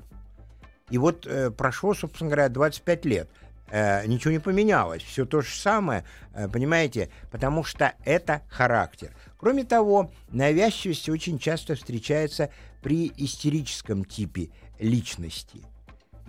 И 0.90 0.98
вот 0.98 1.28
э, 1.28 1.52
прошло, 1.52 1.94
собственно 1.94 2.30
говоря, 2.30 2.50
25 2.50 3.06
лет. 3.06 3.30
Э, 3.70 4.06
ничего 4.08 4.32
не 4.32 4.40
поменялось, 4.40 5.04
все 5.04 5.26
то 5.26 5.42
же 5.42 5.54
самое, 5.54 6.04
э, 6.34 6.48
понимаете, 6.48 7.10
потому 7.30 7.64
что 7.64 7.94
это 8.04 8.42
характер. 8.50 9.12
Кроме 9.38 9.64
того, 9.64 10.12
навязчивость 10.32 11.10
очень 11.10 11.38
часто 11.38 11.76
встречается 11.76 12.50
при 12.82 13.12
истерическом 13.18 14.06
типе 14.06 14.50
личности. 14.80 15.62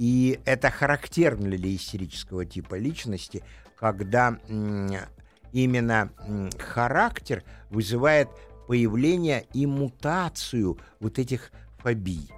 И 0.01 0.41
это 0.47 0.71
характерно 0.71 1.51
для 1.51 1.77
истерического 1.77 2.47
типа 2.47 2.77
личности, 2.77 3.45
когда 3.79 4.39
именно 5.53 6.11
характер 6.59 7.45
вызывает 7.69 8.31
появление 8.67 9.45
и 9.53 9.67
мутацию 9.67 10.79
вот 11.01 11.19
этих 11.19 11.53
фобий. 11.81 12.31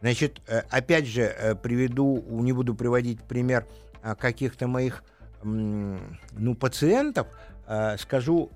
Значит, 0.00 0.42
э, 0.48 0.62
опять 0.68 1.06
же, 1.06 1.22
э, 1.22 1.54
приведу, 1.54 2.24
не 2.28 2.52
буду 2.52 2.74
приводить 2.74 3.22
пример 3.22 3.68
а, 4.02 4.16
каких-то 4.16 4.66
моих 4.66 5.04
ну, 5.42 6.54
пациентов, 6.58 7.28
а, 7.66 7.96
скажу 7.98 8.50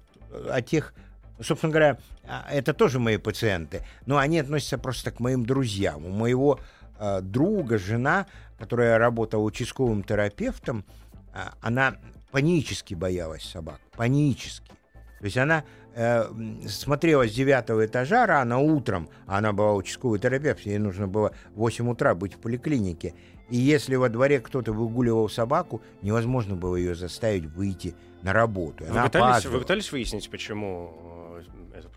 о 0.51 0.61
тех, 0.61 0.93
собственно 1.41 1.71
говоря, 1.71 1.99
а, 2.27 2.47
это 2.51 2.75
тоже 2.75 2.99
мои 2.99 3.17
пациенты, 3.17 3.85
но 4.07 4.19
они 4.19 4.41
относятся 4.41 4.77
просто 4.77 5.13
к 5.13 5.21
моим 5.21 5.47
друзьям. 5.47 6.05
У 6.05 6.11
моего 6.11 6.59
а, 7.03 7.23
друга 7.23 7.79
жена, 7.79 8.27
которая 8.59 8.99
работала 8.99 9.43
участковым 9.43 10.03
терапевтом, 10.05 10.85
а, 11.33 11.55
она 11.63 11.97
панически 12.31 12.93
боялась 12.93 13.43
собак, 13.43 13.81
панически. 13.97 14.71
То 15.19 15.25
есть 15.25 15.37
она 15.37 15.65
э, 15.95 16.25
смотрела 16.67 17.27
с 17.27 17.33
девятого 17.33 17.85
этажа 17.85 18.27
рано 18.27 18.59
утром, 18.59 19.09
а 19.27 19.39
она 19.39 19.53
была 19.53 19.75
участковый 19.75 20.19
терапевт, 20.19 20.61
ей 20.61 20.79
нужно 20.79 21.09
было 21.09 21.33
в 21.55 21.59
8 21.59 21.91
утра 21.91 22.15
быть 22.15 22.35
в 22.35 22.39
поликлинике. 22.39 23.15
И 23.51 23.57
если 23.57 23.97
во 23.97 24.09
дворе 24.09 24.41
кто-то 24.41 24.73
выгуливал 24.73 25.29
собаку, 25.29 25.83
невозможно 26.03 26.55
было 26.55 26.77
ее 26.77 26.95
заставить 26.95 27.47
выйти 27.47 27.95
на 28.23 28.33
работу. 28.33 28.85
Вы 28.85 28.91
Она 28.91 29.05
пытались, 29.05 29.45
вы 29.47 29.59
пытались 29.59 29.93
выяснить, 29.93 30.31
почему 30.31 30.95
э, 31.03 31.20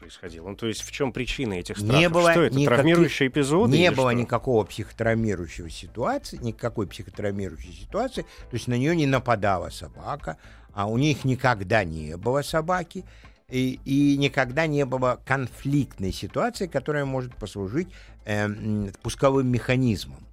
происходило? 0.04 0.50
Ну, 0.50 0.56
то 0.56 0.68
есть 0.68 0.82
в 0.82 0.92
чем 0.92 1.12
причина 1.12 1.54
этих 1.54 1.80
Не 1.80 1.88
страхов? 1.88 2.12
было 2.12 2.32
Что 2.32 2.42
это, 2.44 2.56
никаких- 2.56 2.68
травмирующие 2.70 3.30
эпизоды? 3.30 3.78
Не 3.78 3.92
было 3.92 4.12
что? 4.12 4.20
никакого 4.20 4.64
психотравмирующего 4.66 5.70
ситуации, 5.70 6.38
никакой 6.42 6.88
психотравмирующей 6.88 7.74
ситуации. 7.74 8.24
То 8.24 8.54
есть 8.54 8.68
на 8.68 8.76
нее 8.76 8.96
не 8.96 9.06
нападала 9.06 9.70
собака, 9.70 10.38
а 10.74 10.88
у 10.88 10.98
них 10.98 11.24
никогда 11.24 11.84
не 11.84 12.18
было 12.18 12.42
собаки. 12.42 13.06
И, 13.50 13.80
и 13.86 14.18
никогда 14.18 14.68
не 14.68 14.86
было 14.86 15.22
конфликтной 15.26 16.12
ситуации, 16.12 16.66
которая 16.68 17.06
может 17.06 17.36
послужить 17.36 17.88
э, 18.26 18.90
пусковым 19.02 19.48
механизмом. 19.48 20.26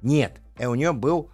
Нет, 0.00 0.32
э, 0.56 0.66
у 0.66 0.74
нее 0.74 0.92
был 0.92 1.30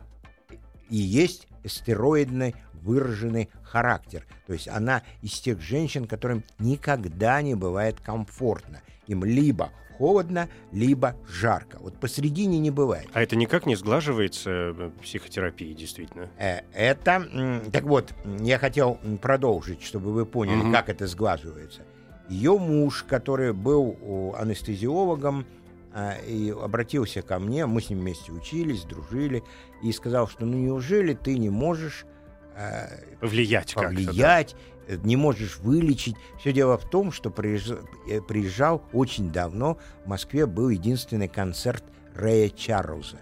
и 0.90 0.96
есть 0.96 1.46
стероидный 1.64 2.54
выраженный 2.82 3.48
характер. 3.62 4.26
То 4.46 4.52
есть 4.52 4.68
она 4.68 5.02
из 5.22 5.38
тех 5.40 5.60
женщин, 5.60 6.06
которым 6.06 6.44
никогда 6.58 7.40
не 7.42 7.54
бывает 7.54 8.00
комфортно. 8.00 8.80
Им 9.06 9.24
либо 9.24 9.70
холодно, 9.96 10.48
либо 10.70 11.16
жарко. 11.28 11.78
Вот 11.80 11.98
посередине 11.98 12.58
не 12.60 12.70
бывает. 12.70 13.08
А 13.14 13.20
это 13.22 13.34
никак 13.34 13.66
не 13.66 13.74
сглаживается 13.74 14.50
э, 14.50 14.90
психотерапией, 15.02 15.74
действительно? 15.74 16.28
Э, 16.38 16.60
Это, 16.72 17.26
так 17.72 17.82
вот, 17.82 18.14
я 18.40 18.58
хотел 18.58 18.98
продолжить, 19.20 19.82
чтобы 19.82 20.12
вы 20.12 20.24
поняли, 20.24 20.56
Мгм. 20.62 20.72
как 20.72 20.88
это 20.88 21.08
сглаживается. 21.08 21.82
Ее 22.28 22.58
муж, 22.58 23.04
который 23.08 23.52
был 23.52 24.34
анестезиологом, 24.38 25.46
а, 25.92 26.14
и 26.26 26.50
обратился 26.50 27.22
ко 27.22 27.38
мне, 27.38 27.66
мы 27.66 27.80
с 27.80 27.90
ним 27.90 28.00
вместе 28.00 28.30
учились, 28.32 28.84
дружили, 28.84 29.42
и 29.82 29.90
сказал, 29.92 30.28
что 30.28 30.44
ну 30.44 30.56
неужели 30.56 31.14
ты 31.14 31.38
не 31.38 31.50
можешь 31.50 32.04
э, 32.58 33.16
Повлиять 33.20 33.72
как-то. 33.74 33.90
да? 33.90 34.06
повлиять, 34.06 34.56
э, 34.86 34.96
не 35.02 35.16
можешь 35.16 35.58
вылечить. 35.58 36.16
Все 36.38 36.52
дело 36.52 36.76
в 36.78 36.88
том, 36.88 37.12
что 37.12 37.30
приезж- 37.30 37.84
э, 38.08 38.20
приезжал 38.20 38.82
очень 38.92 39.30
давно, 39.30 39.78
в 40.04 40.08
Москве 40.08 40.46
был 40.46 40.68
единственный 40.68 41.28
концерт 41.28 41.84
Рэя 42.14 42.48
Чарльза. 42.50 43.18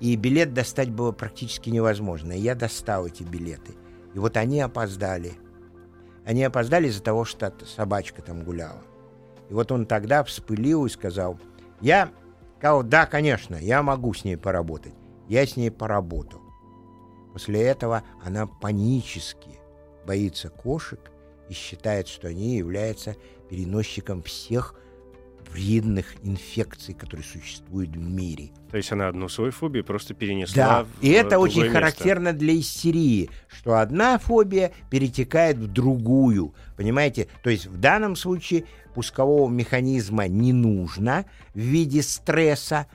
И 0.00 0.16
билет 0.16 0.52
достать 0.52 0.90
было 0.90 1.12
практически 1.12 1.70
невозможно. 1.70 2.32
И 2.32 2.40
я 2.40 2.54
достал 2.56 3.06
эти 3.06 3.22
билеты. 3.22 3.74
И 4.14 4.18
вот 4.18 4.36
они 4.36 4.60
опоздали. 4.60 5.34
Они 6.24 6.42
опоздали 6.42 6.88
из-за 6.88 7.02
того, 7.02 7.24
что 7.24 7.52
собачка 7.66 8.20
там 8.22 8.42
гуляла. 8.42 8.82
И 9.48 9.54
вот 9.54 9.70
он 9.70 9.86
тогда 9.86 10.24
вспылил 10.24 10.86
и 10.86 10.88
сказал, 10.88 11.38
я 11.80 12.10
сказал, 12.58 12.82
да, 12.82 13.06
конечно, 13.06 13.56
я 13.56 13.82
могу 13.82 14.12
с 14.14 14.24
ней 14.24 14.36
поработать. 14.36 14.94
Я 15.28 15.46
с 15.46 15.56
ней 15.56 15.70
поработал. 15.70 16.41
После 17.32 17.62
этого 17.62 18.02
она 18.24 18.46
панически 18.46 19.58
боится 20.06 20.48
кошек 20.48 21.00
и 21.48 21.54
считает, 21.54 22.08
что 22.08 22.28
они 22.28 22.56
являются 22.56 23.16
переносчиком 23.48 24.22
всех 24.22 24.74
вредных 25.50 26.06
инфекций, 26.22 26.94
которые 26.94 27.26
существуют 27.26 27.90
в 27.90 27.98
мире. 27.98 28.50
То 28.70 28.78
есть 28.78 28.90
она 28.90 29.08
одну 29.08 29.28
свою 29.28 29.52
фобию 29.52 29.84
просто 29.84 30.14
перенесла 30.14 30.54
Да, 30.54 30.84
в 30.84 31.02
и 31.02 31.10
это 31.10 31.30
другое 31.30 31.48
очень 31.50 31.62
место. 31.64 31.74
характерно 31.78 32.32
для 32.32 32.58
истерии, 32.58 33.28
что 33.48 33.78
одна 33.78 34.18
фобия 34.18 34.72
перетекает 34.90 35.58
в 35.58 35.66
другую. 35.66 36.54
Понимаете? 36.76 37.28
То 37.42 37.50
есть 37.50 37.66
в 37.66 37.78
данном 37.78 38.16
случае 38.16 38.64
пускового 38.94 39.50
механизма 39.50 40.26
не 40.26 40.52
нужно 40.54 41.26
в 41.54 41.58
виде 41.58 42.02
стресса, 42.02 42.86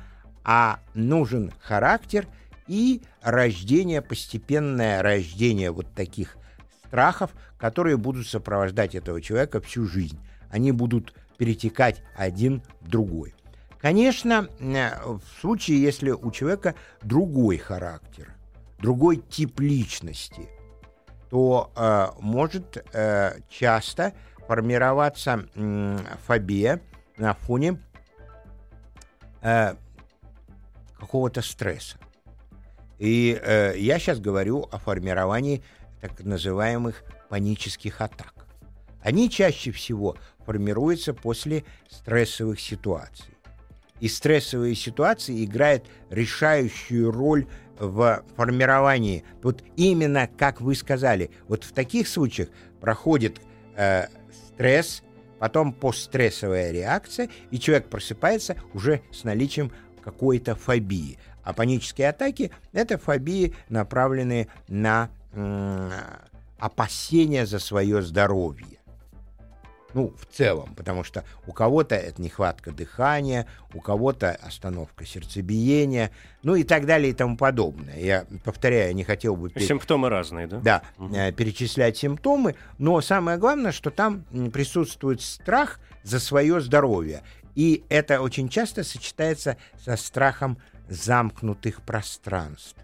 а 0.43 0.79
нужен 0.95 1.51
характер 1.59 2.27
и 2.67 3.01
рождение, 3.21 4.01
постепенное 4.01 5.01
рождение 5.01 5.71
вот 5.71 5.93
таких 5.93 6.37
страхов, 6.85 7.31
которые 7.57 7.97
будут 7.97 8.27
сопровождать 8.27 8.95
этого 8.95 9.21
человека 9.21 9.61
всю 9.61 9.85
жизнь. 9.85 10.19
Они 10.49 10.71
будут 10.71 11.13
перетекать 11.37 12.01
один 12.15 12.61
в 12.81 12.89
другой. 12.89 13.33
Конечно, 13.79 14.49
э, 14.59 14.89
в 15.05 15.21
случае, 15.39 15.81
если 15.81 16.11
у 16.11 16.31
человека 16.31 16.75
другой 17.03 17.57
характер, 17.57 18.33
другой 18.79 19.17
тип 19.17 19.59
личности, 19.59 20.49
то 21.29 21.71
э, 21.75 22.07
может 22.19 22.83
э, 22.93 23.39
часто 23.49 24.13
формироваться 24.47 25.45
м, 25.55 25.99
фобия 26.25 26.81
на 27.17 27.33
фоне 27.33 27.79
э, 29.41 29.75
какого-то 30.97 31.41
стресса. 31.41 31.97
И 32.99 33.39
э, 33.41 33.73
я 33.77 33.99
сейчас 33.99 34.19
говорю 34.19 34.67
о 34.71 34.79
формировании 34.79 35.63
так 36.01 36.23
называемых 36.23 37.03
панических 37.29 38.01
атак. 38.01 38.33
Они 39.01 39.29
чаще 39.29 39.71
всего 39.71 40.17
формируются 40.45 41.13
после 41.13 41.63
стрессовых 41.89 42.59
ситуаций. 42.59 43.37
И 43.99 44.07
стрессовые 44.07 44.75
ситуации 44.75 45.43
играют 45.43 45.85
решающую 46.09 47.11
роль 47.11 47.47
в 47.79 48.23
формировании. 48.35 49.23
Вот 49.41 49.63
именно, 49.75 50.27
как 50.27 50.61
вы 50.61 50.75
сказали, 50.75 51.31
вот 51.47 51.63
в 51.63 51.73
таких 51.73 52.07
случаях 52.07 52.49
проходит 52.79 53.39
э, 53.75 54.07
стресс, 54.53 55.03
потом 55.39 55.73
постстрессовая 55.73 56.71
реакция, 56.71 57.29
и 57.51 57.59
человек 57.59 57.89
просыпается 57.89 58.55
уже 58.73 59.01
с 59.11 59.23
наличием 59.23 59.71
какой-то 60.03 60.55
фобии. 60.55 61.17
А 61.47 61.53
панические 61.53 62.09
атаки— 62.09 62.51
это 62.73 62.97
фобии, 62.97 63.55
направленные 63.69 64.49
на 64.67 65.09
опасения 66.59 67.45
за 67.45 67.59
свое 67.59 68.01
здоровье. 68.01 68.79
Ну, 69.93 70.13
в 70.19 70.25
целом, 70.25 70.75
потому 70.75 71.05
что 71.05 71.23
у 71.45 71.53
кого-то 71.53 71.95
это 71.95 72.21
нехватка 72.21 72.71
дыхания, 72.71 73.47
у 73.73 73.79
кого-то 73.79 74.31
остановка 74.43 75.05
сердцебиения, 75.05 76.11
ну 76.43 76.55
и 76.55 76.65
так 76.65 76.85
далее 76.85 77.11
и 77.11 77.13
тому 77.13 77.37
подобное. 77.37 77.97
Я 77.97 78.25
повторяю, 78.43 78.87
я 78.87 78.93
не 78.93 79.05
хотел 79.05 79.37
бы... 79.37 79.49
пере- 79.49 79.65
Симптомы 79.65 80.09
разные, 80.09 80.47
да? 80.47 80.59
да, 80.59 80.81
э, 81.15 81.31
перечислять 81.31 81.95
симптомы, 81.95 82.55
но 82.77 82.99
самое 82.99 83.37
главное, 83.37 83.71
что 83.71 83.89
там 83.89 84.25
присутствует 84.51 85.21
страх 85.21 85.79
за 86.03 86.19
свое 86.19 86.59
здоровье. 86.59 87.21
И 87.55 87.85
это 87.87 88.19
очень 88.21 88.49
часто 88.49 88.83
сочетается 88.83 89.55
со 89.83 89.95
страхом 89.95 90.57
замкнутых 90.89 91.81
пространств. 91.81 92.81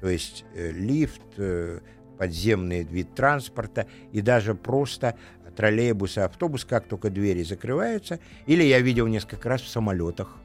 То 0.00 0.08
есть 0.08 0.44
э, 0.54 0.70
лифт, 0.72 1.22
э, 1.36 1.80
подземный 2.18 2.84
вид 2.84 3.14
транспорта 3.14 3.86
и 4.12 4.20
даже 4.20 4.54
просто 4.54 5.16
троллейбус 5.56 6.16
и 6.16 6.20
автобус, 6.20 6.64
как 6.64 6.86
только 6.86 7.10
двери 7.10 7.42
закрываются. 7.42 8.18
Или 8.46 8.64
я 8.64 8.80
видел 8.80 9.06
несколько 9.06 9.48
раз 9.48 9.60
в 9.60 9.68
самолетах, 9.68 10.36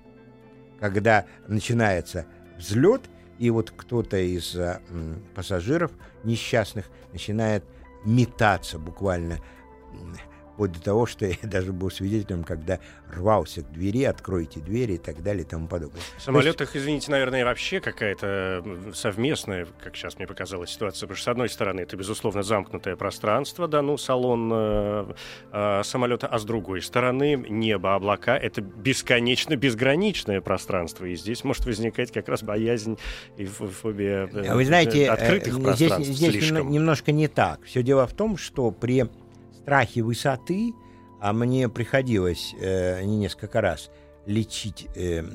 когда 0.79 1.25
начинается 1.47 2.25
взлет, 2.57 3.03
и 3.39 3.49
вот 3.49 3.71
кто-то 3.71 4.17
из 4.17 4.55
а, 4.55 4.81
пассажиров 5.35 5.91
несчастных 6.23 6.89
начинает 7.13 7.63
метаться 8.03 8.79
буквально 8.79 9.39
вплоть 10.57 10.71
до 10.71 10.81
того, 10.81 11.05
что 11.05 11.25
я 11.27 11.35
даже 11.43 11.71
был 11.71 11.91
свидетелем, 11.91 12.43
когда 12.43 12.79
рвался 13.13 13.61
к 13.61 13.71
двери, 13.71 14.03
откройте 14.03 14.59
двери 14.59 14.93
и 14.93 14.97
так 14.97 15.21
далее 15.21 15.43
и 15.43 15.47
тому 15.47 15.67
подобное. 15.67 16.01
В 16.17 16.21
самолетах, 16.21 16.75
извините, 16.75 17.11
наверное, 17.11 17.45
вообще 17.45 17.79
какая-то 17.79 18.63
совместная, 18.93 19.67
как 19.83 19.95
сейчас 19.95 20.17
мне 20.17 20.25
показалась 20.25 20.71
ситуация, 20.71 21.01
потому 21.01 21.15
что, 21.15 21.25
с 21.25 21.27
одной 21.27 21.49
стороны, 21.49 21.81
это, 21.81 21.95
безусловно, 21.95 22.41
замкнутое 22.41 22.95
пространство, 22.95 23.67
да, 23.67 23.83
ну, 23.83 23.97
салон 23.97 24.49
э, 24.51 25.13
э, 25.51 25.81
самолета, 25.83 26.25
а 26.25 26.39
с 26.39 26.43
другой 26.43 26.81
стороны, 26.81 27.35
небо, 27.47 27.93
облака— 27.93 28.35
это 28.37 28.61
бесконечно 28.61 29.55
безграничное 29.55 30.41
пространство, 30.41 31.05
и 31.05 31.15
здесь 31.15 31.43
может 31.43 31.67
возникать 31.67 32.11
как 32.11 32.27
раз 32.27 32.41
боязнь 32.41 32.97
и 33.37 33.45
фобия 33.45 34.27
э, 34.33 34.55
Вы 34.55 34.65
знаете, 34.65 35.07
открытых 35.07 35.59
э, 35.59 35.75
здесь, 35.75 35.93
здесь 36.07 36.31
слишком. 36.31 36.71
немножко 36.71 37.11
не 37.11 37.27
так. 37.27 37.63
Все 37.63 37.83
дело 37.83 38.07
в 38.07 38.13
том, 38.13 38.37
что 38.37 38.71
при 38.71 39.05
страхе 39.67 40.01
высоты, 40.01 40.73
а 41.19 41.33
мне 41.33 41.67
приходилось 41.67 42.55
э, 42.57 43.03
не 43.03 43.17
несколько 43.17 43.59
раз 43.59 43.91
лечить 44.25 44.87
э, 44.95 45.25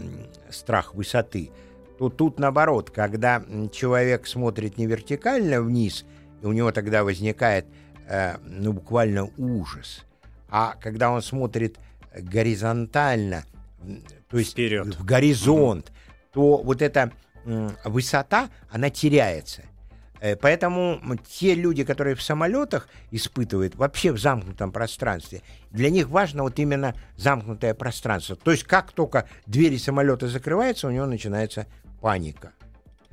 страх 0.49 0.95
высоты, 0.95 1.51
то 1.99 2.09
тут 2.09 2.39
наоборот, 2.39 2.89
когда 2.91 3.45
человек 3.73 4.27
смотрит 4.27 4.79
не 4.79 4.87
вертикально 4.87 5.61
вниз, 5.61 6.07
и 6.41 6.47
у 6.47 6.53
него 6.53 6.73
тогда 6.73 7.05
возникает 7.05 7.67
э, 8.09 8.39
ну, 8.47 8.73
буквально 8.73 9.29
ужас, 9.37 10.07
а 10.49 10.77
когда 10.81 11.11
он 11.11 11.21
смотрит 11.21 11.77
горизонтально, 12.17 13.45
то 14.31 14.39
есть 14.39 14.53
Вперед. 14.53 14.95
в 14.95 15.05
горизонт, 15.05 15.93
то 16.33 16.57
вот 16.57 16.81
эта 16.81 17.13
м, 17.45 17.77
высота, 17.85 18.49
она 18.71 18.89
теряется. 18.89 19.65
Э, 20.23 20.37
Поэтому 20.37 21.01
те 21.29 21.55
люди, 21.55 21.83
которые 21.83 22.15
в 22.15 22.23
самолетах 22.23 22.89
испытывают 23.11 23.75
вообще 23.75 24.13
в 24.13 24.21
замкнутом 24.21 24.71
пространстве, 24.71 25.43
для 25.73 25.91
них 25.91 26.09
важно 26.09 26.45
вот 26.45 26.59
именно 26.61 26.95
замкнутое 27.17 27.75
пространство. 27.75 28.37
То 28.37 28.53
есть 28.53 28.63
как 28.63 28.93
только 28.93 29.29
двери 29.47 29.79
самолета 29.79 30.29
закрываются, 30.29 30.87
у 30.87 30.91
него 30.93 31.07
начинается 31.07 31.67
паника. 32.01 32.53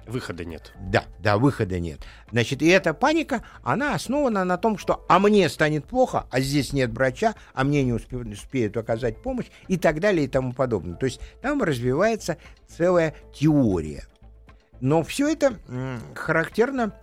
Выхода 0.05 0.45
нет. 0.45 0.71
Да, 0.79 1.05
да, 1.19 1.37
выхода 1.37 1.79
нет. 1.79 1.99
Значит, 2.31 2.61
и 2.61 2.67
эта 2.67 2.93
паника, 2.93 3.43
она 3.63 3.95
основана 3.95 4.43
на 4.43 4.57
том, 4.57 4.77
что 4.77 5.05
«а 5.09 5.19
мне 5.19 5.49
станет 5.49 5.85
плохо, 5.85 6.25
а 6.31 6.39
здесь 6.41 6.73
нет 6.73 6.91
врача, 6.91 7.35
а 7.53 7.63
мне 7.63 7.83
не 7.83 7.91
успе- 7.91 8.31
успеют 8.31 8.77
оказать 8.77 9.21
помощь» 9.21 9.47
и 9.67 9.77
так 9.77 9.99
далее 9.99 10.25
и 10.25 10.27
тому 10.27 10.53
подобное. 10.53 10.95
То 10.95 11.05
есть 11.05 11.21
там 11.41 11.61
развивается 11.61 12.37
целая 12.67 13.15
теория. 13.33 14.03
Но 14.81 15.03
все 15.03 15.29
это 15.29 15.59
характерно, 16.15 16.93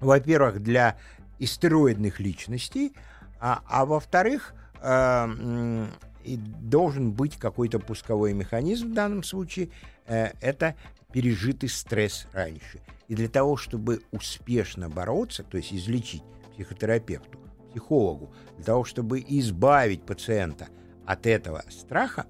во-первых, 0.00 0.62
для 0.62 0.96
истероидных 1.38 2.20
личностей, 2.20 2.92
а, 3.40 3.62
а 3.66 3.84
во-вторых, 3.84 4.54
э, 4.80 5.86
и 6.24 6.36
должен 6.36 7.12
быть 7.12 7.36
какой-то 7.36 7.78
пусковой 7.78 8.32
механизм 8.32 8.90
в 8.90 8.94
данном 8.94 9.22
случае. 9.22 9.70
Э, 10.06 10.30
это 10.40 10.76
пережитый 11.12 11.68
стресс 11.68 12.26
раньше. 12.32 12.80
И 13.08 13.14
для 13.14 13.28
того, 13.28 13.56
чтобы 13.56 14.02
успешно 14.12 14.88
бороться, 14.88 15.42
то 15.42 15.56
есть 15.56 15.72
излечить 15.72 16.22
психотерапевту, 16.54 17.38
психологу, 17.70 18.32
для 18.56 18.64
того, 18.64 18.84
чтобы 18.84 19.20
избавить 19.20 20.04
пациента 20.04 20.68
от 21.06 21.26
этого 21.26 21.64
страха, 21.70 22.26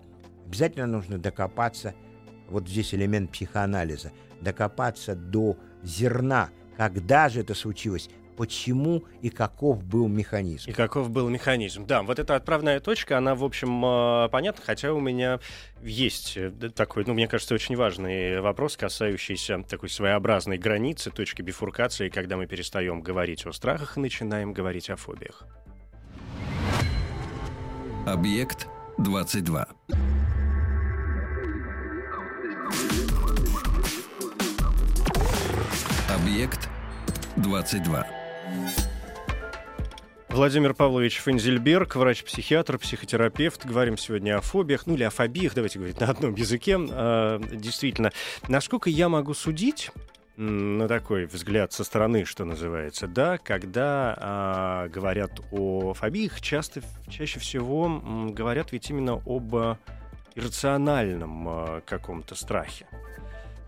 обязательно 0.47 0.87
нужно 0.87 1.19
докопаться, 1.19 1.95
вот 2.49 2.69
здесь 2.69 2.95
элемент 2.95 3.31
психоанализа, 3.31 4.13
докопаться 4.43 5.15
до 5.15 5.57
зерна, 5.83 6.51
когда 6.77 7.29
же 7.29 7.41
это 7.41 7.55
случилось, 7.55 8.09
почему 8.37 9.05
и 9.21 9.31
каков 9.31 9.85
был 9.85 10.09
механизм. 10.09 10.71
И 10.71 10.73
каков 10.73 11.11
был 11.11 11.29
механизм? 11.29 11.87
Да, 11.87 12.03
вот 12.03 12.19
эта 12.19 12.35
отправная 12.35 12.81
точка, 12.81 13.19
она, 13.19 13.35
в 13.35 13.45
общем, 13.45 13.85
э, 13.85 14.29
понятна, 14.31 14.63
хотя 14.65 14.93
у 14.93 15.01
меня 15.01 15.41
есть 15.83 16.37
э, 16.37 16.51
такой, 16.75 17.05
ну, 17.07 17.15
мне 17.15 17.29
кажется, 17.29 17.55
очень 17.55 17.77
важный 17.77 18.41
вопрос, 18.41 18.77
касающийся 18.77 19.63
такой 19.63 19.89
своеобразной 19.89 20.59
границы, 20.59 21.11
точки 21.11 21.43
бифуркации, 21.43 22.09
когда 22.09 22.37
мы 22.37 22.47
перестаем 22.47 23.01
говорить 23.01 23.47
о 23.47 23.53
страхах 23.53 23.97
и 23.97 24.01
начинаем 24.01 24.53
говорить 24.53 24.91
о 24.91 24.97
фобиях. 24.97 25.47
Объект 28.07 28.67
22. 28.99 29.69
Объект 36.23 36.71
22. 37.37 38.07
Владимир 40.29 40.73
Павлович 40.73 41.17
Фензельберг, 41.19 41.97
врач-психиатр, 41.97 42.79
психотерапевт. 42.79 43.67
Говорим 43.67 43.99
сегодня 43.99 44.39
о 44.39 44.41
фобиях, 44.41 44.87
ну 44.87 44.95
или 44.95 45.03
о 45.03 45.11
фобиях, 45.11 45.53
давайте 45.55 45.81
говорить 45.81 45.99
на 45.99 46.07
одном 46.07 46.37
языке. 46.37 46.79
А, 46.79 47.41
действительно, 47.41 48.13
насколько 48.47 48.89
я 48.89 49.09
могу 49.09 49.35
судить, 49.35 49.91
на 50.37 50.87
такой 50.87 51.27
взгляд 51.27 51.73
со 51.73 51.83
стороны, 51.83 52.25
что 52.25 52.45
называется, 52.45 53.09
да, 53.09 53.39
когда 53.39 54.17
а, 54.17 54.89
говорят 54.91 55.41
о 55.51 55.93
фобиях, 55.93 56.41
часто, 56.41 56.83
чаще 57.09 57.41
всего 57.41 58.01
говорят 58.31 58.71
ведь 58.71 58.89
именно 58.91 59.21
об 59.27 59.57
иррациональном 60.37 61.49
а, 61.49 61.81
каком-то 61.85 62.37
страхе. 62.37 62.87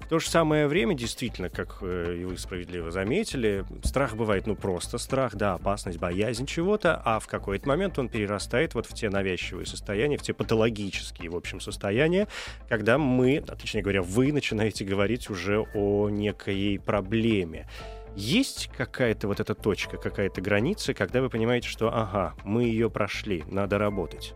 В 0.04 0.08
то 0.08 0.18
же 0.18 0.28
самое 0.28 0.68
время, 0.68 0.94
действительно, 0.94 1.48
как 1.48 1.78
э, 1.80 2.18
и 2.20 2.24
вы 2.24 2.36
справедливо 2.36 2.90
заметили, 2.90 3.64
страх 3.82 4.14
бывает, 4.16 4.46
ну, 4.46 4.54
просто 4.54 4.98
страх, 4.98 5.34
да, 5.34 5.54
опасность, 5.54 5.98
боязнь 5.98 6.44
чего-то, 6.44 7.00
а 7.06 7.18
в 7.18 7.26
какой-то 7.26 7.66
момент 7.66 7.98
он 7.98 8.10
перерастает 8.10 8.74
вот 8.74 8.84
в 8.84 8.92
те 8.92 9.08
навязчивые 9.08 9.64
состояния, 9.64 10.18
в 10.18 10.22
те 10.22 10.34
патологические, 10.34 11.30
в 11.30 11.36
общем, 11.36 11.58
состояния, 11.58 12.28
когда 12.68 12.98
мы, 12.98 13.42
а, 13.48 13.56
точнее 13.56 13.80
говоря, 13.80 14.02
вы 14.02 14.30
начинаете 14.30 14.84
говорить 14.84 15.30
уже 15.30 15.60
о 15.74 16.10
некой 16.10 16.78
проблеме. 16.84 17.66
Есть 18.14 18.70
какая-то 18.76 19.26
вот 19.26 19.40
эта 19.40 19.54
точка, 19.54 19.96
какая-то 19.96 20.42
граница, 20.42 20.92
когда 20.92 21.22
вы 21.22 21.30
понимаете, 21.30 21.68
что, 21.68 21.88
ага, 21.88 22.34
мы 22.44 22.64
ее 22.64 22.90
прошли, 22.90 23.42
надо 23.50 23.78
работать? 23.78 24.34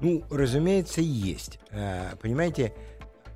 Ну, 0.00 0.24
разумеется, 0.30 1.02
есть. 1.02 1.60
А, 1.70 2.16
понимаете, 2.22 2.72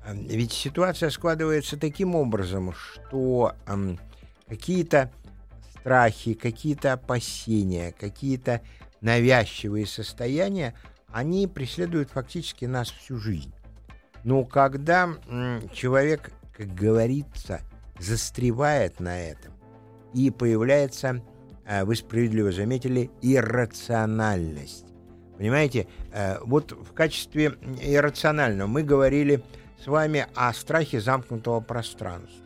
ведь 0.05 0.51
ситуация 0.51 1.09
складывается 1.09 1.77
таким 1.77 2.15
образом, 2.15 2.73
что 2.73 3.55
какие-то 4.47 5.11
страхи, 5.79 6.33
какие-то 6.33 6.93
опасения, 6.93 7.93
какие-то 7.99 8.61
навязчивые 9.01 9.85
состояния, 9.85 10.73
они 11.11 11.47
преследуют 11.47 12.11
фактически 12.11 12.65
нас 12.65 12.89
всю 12.89 13.17
жизнь. 13.17 13.53
Но 14.23 14.43
когда 14.43 15.09
человек, 15.73 16.31
как 16.55 16.73
говорится, 16.73 17.61
застревает 17.99 18.99
на 18.99 19.19
этом, 19.19 19.53
и 20.13 20.29
появляется, 20.29 21.23
э, 21.65 21.83
вы 21.83 21.95
справедливо 21.95 22.51
заметили, 22.51 23.09
иррациональность. 23.21 24.85
Понимаете, 25.37 25.87
э, 26.11 26.37
вот 26.43 26.71
в 26.71 26.93
качестве 26.93 27.55
иррационального 27.81 28.67
мы 28.67 28.83
говорили 28.83 29.43
с 29.83 29.87
вами 29.87 30.27
о 30.35 30.53
страхе 30.53 31.01
замкнутого 31.01 31.59
пространства. 31.59 32.45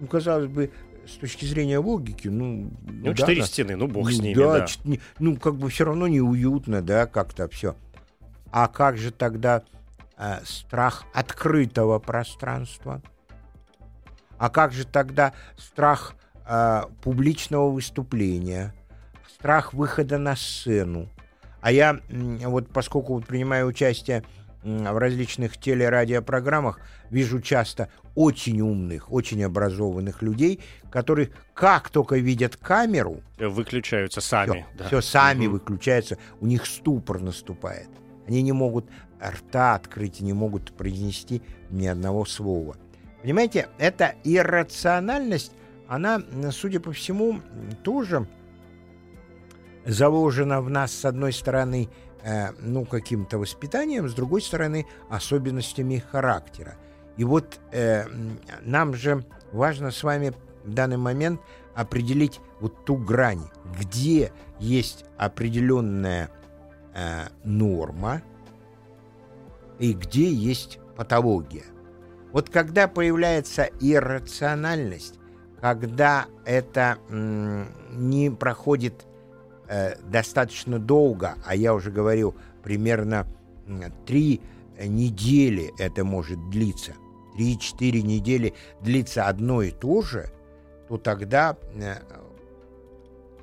Ну, 0.00 0.06
казалось 0.08 0.48
бы, 0.48 0.72
с 1.06 1.12
точки 1.12 1.44
зрения 1.44 1.78
логики, 1.78 2.28
ну... 2.28 2.70
Ну, 2.82 3.14
четыре 3.14 3.42
да, 3.42 3.46
стены, 3.46 3.76
ну, 3.76 3.86
бог 3.86 4.04
ну, 4.06 4.10
с 4.10 4.18
ними, 4.18 4.34
да. 4.34 4.66
да. 4.84 4.96
Ну, 5.18 5.36
как 5.36 5.56
бы 5.56 5.68
все 5.68 5.84
равно 5.84 6.08
неуютно, 6.08 6.82
да, 6.82 7.06
как-то 7.06 7.48
все. 7.48 7.76
А 8.50 8.68
как 8.68 8.98
же 8.98 9.12
тогда 9.12 9.62
э, 10.16 10.40
страх 10.44 11.04
открытого 11.14 11.98
пространства? 11.98 13.02
А 14.38 14.50
как 14.50 14.72
же 14.72 14.84
тогда 14.84 15.32
страх 15.56 16.14
э, 16.46 16.82
публичного 17.02 17.70
выступления? 17.70 18.74
Страх 19.32 19.72
выхода 19.72 20.18
на 20.18 20.34
сцену? 20.34 21.08
А 21.60 21.70
я, 21.70 22.00
вот 22.10 22.68
поскольку 22.68 23.14
вот 23.14 23.26
принимаю 23.26 23.68
участие 23.68 24.24
в 24.62 24.98
различных 24.98 25.58
телерадиопрограммах 25.58 26.80
вижу 27.10 27.40
часто 27.40 27.88
очень 28.14 28.60
умных, 28.60 29.12
очень 29.12 29.42
образованных 29.42 30.22
людей, 30.22 30.60
которые 30.90 31.30
как 31.54 31.90
только 31.90 32.16
видят 32.16 32.56
камеру... 32.56 33.20
Выключаются 33.38 34.20
сами. 34.20 34.50
Все, 34.50 34.66
да. 34.78 34.86
все 34.86 35.00
сами 35.00 35.46
угу. 35.46 35.54
выключаются, 35.54 36.18
у 36.40 36.46
них 36.46 36.66
ступор 36.66 37.20
наступает. 37.20 37.88
Они 38.26 38.42
не 38.42 38.52
могут 38.52 38.86
рта 39.20 39.74
открыть, 39.74 40.20
не 40.20 40.32
могут 40.32 40.72
произнести 40.76 41.42
ни 41.70 41.86
одного 41.86 42.24
слова. 42.24 42.76
Понимаете, 43.22 43.68
эта 43.78 44.14
иррациональность, 44.24 45.52
она, 45.88 46.20
судя 46.50 46.80
по 46.80 46.92
всему, 46.92 47.40
тоже 47.82 48.26
заложена 49.84 50.60
в 50.60 50.70
нас, 50.70 50.92
с 50.92 51.04
одной 51.04 51.32
стороны, 51.32 51.88
Э, 52.24 52.52
ну, 52.60 52.84
каким-то 52.84 53.38
воспитанием, 53.38 54.08
с 54.08 54.14
другой 54.14 54.42
стороны, 54.42 54.86
особенностями 55.10 55.98
характера. 55.98 56.76
И 57.16 57.24
вот 57.24 57.58
э, 57.72 58.04
нам 58.62 58.94
же 58.94 59.24
важно 59.50 59.90
с 59.90 60.04
вами 60.04 60.32
в 60.62 60.72
данный 60.72 60.98
момент 60.98 61.40
определить 61.74 62.40
вот 62.60 62.84
ту 62.84 62.94
грань, 62.96 63.42
где 63.76 64.30
есть 64.60 65.04
определенная 65.16 66.30
э, 66.94 67.26
норма 67.42 68.22
и 69.80 69.92
где 69.92 70.32
есть 70.32 70.78
патология. 70.96 71.64
Вот 72.30 72.50
когда 72.50 72.86
появляется 72.86 73.68
иррациональность, 73.80 75.18
когда 75.60 76.26
это 76.44 76.98
не 77.10 78.30
проходит 78.30 79.06
э, 79.72 79.96
достаточно 80.04 80.78
долго, 80.78 81.36
а 81.46 81.54
я 81.56 81.74
уже 81.74 81.90
говорил, 81.90 82.36
примерно 82.62 83.26
три 84.06 84.40
недели 84.78 85.72
это 85.78 86.04
может 86.04 86.50
длиться, 86.50 86.92
три-четыре 87.36 88.02
недели 88.02 88.54
длится 88.80 89.28
одно 89.28 89.62
и 89.62 89.70
то 89.70 90.02
же, 90.02 90.30
то 90.88 90.98
тогда 90.98 91.56
э, 91.74 91.94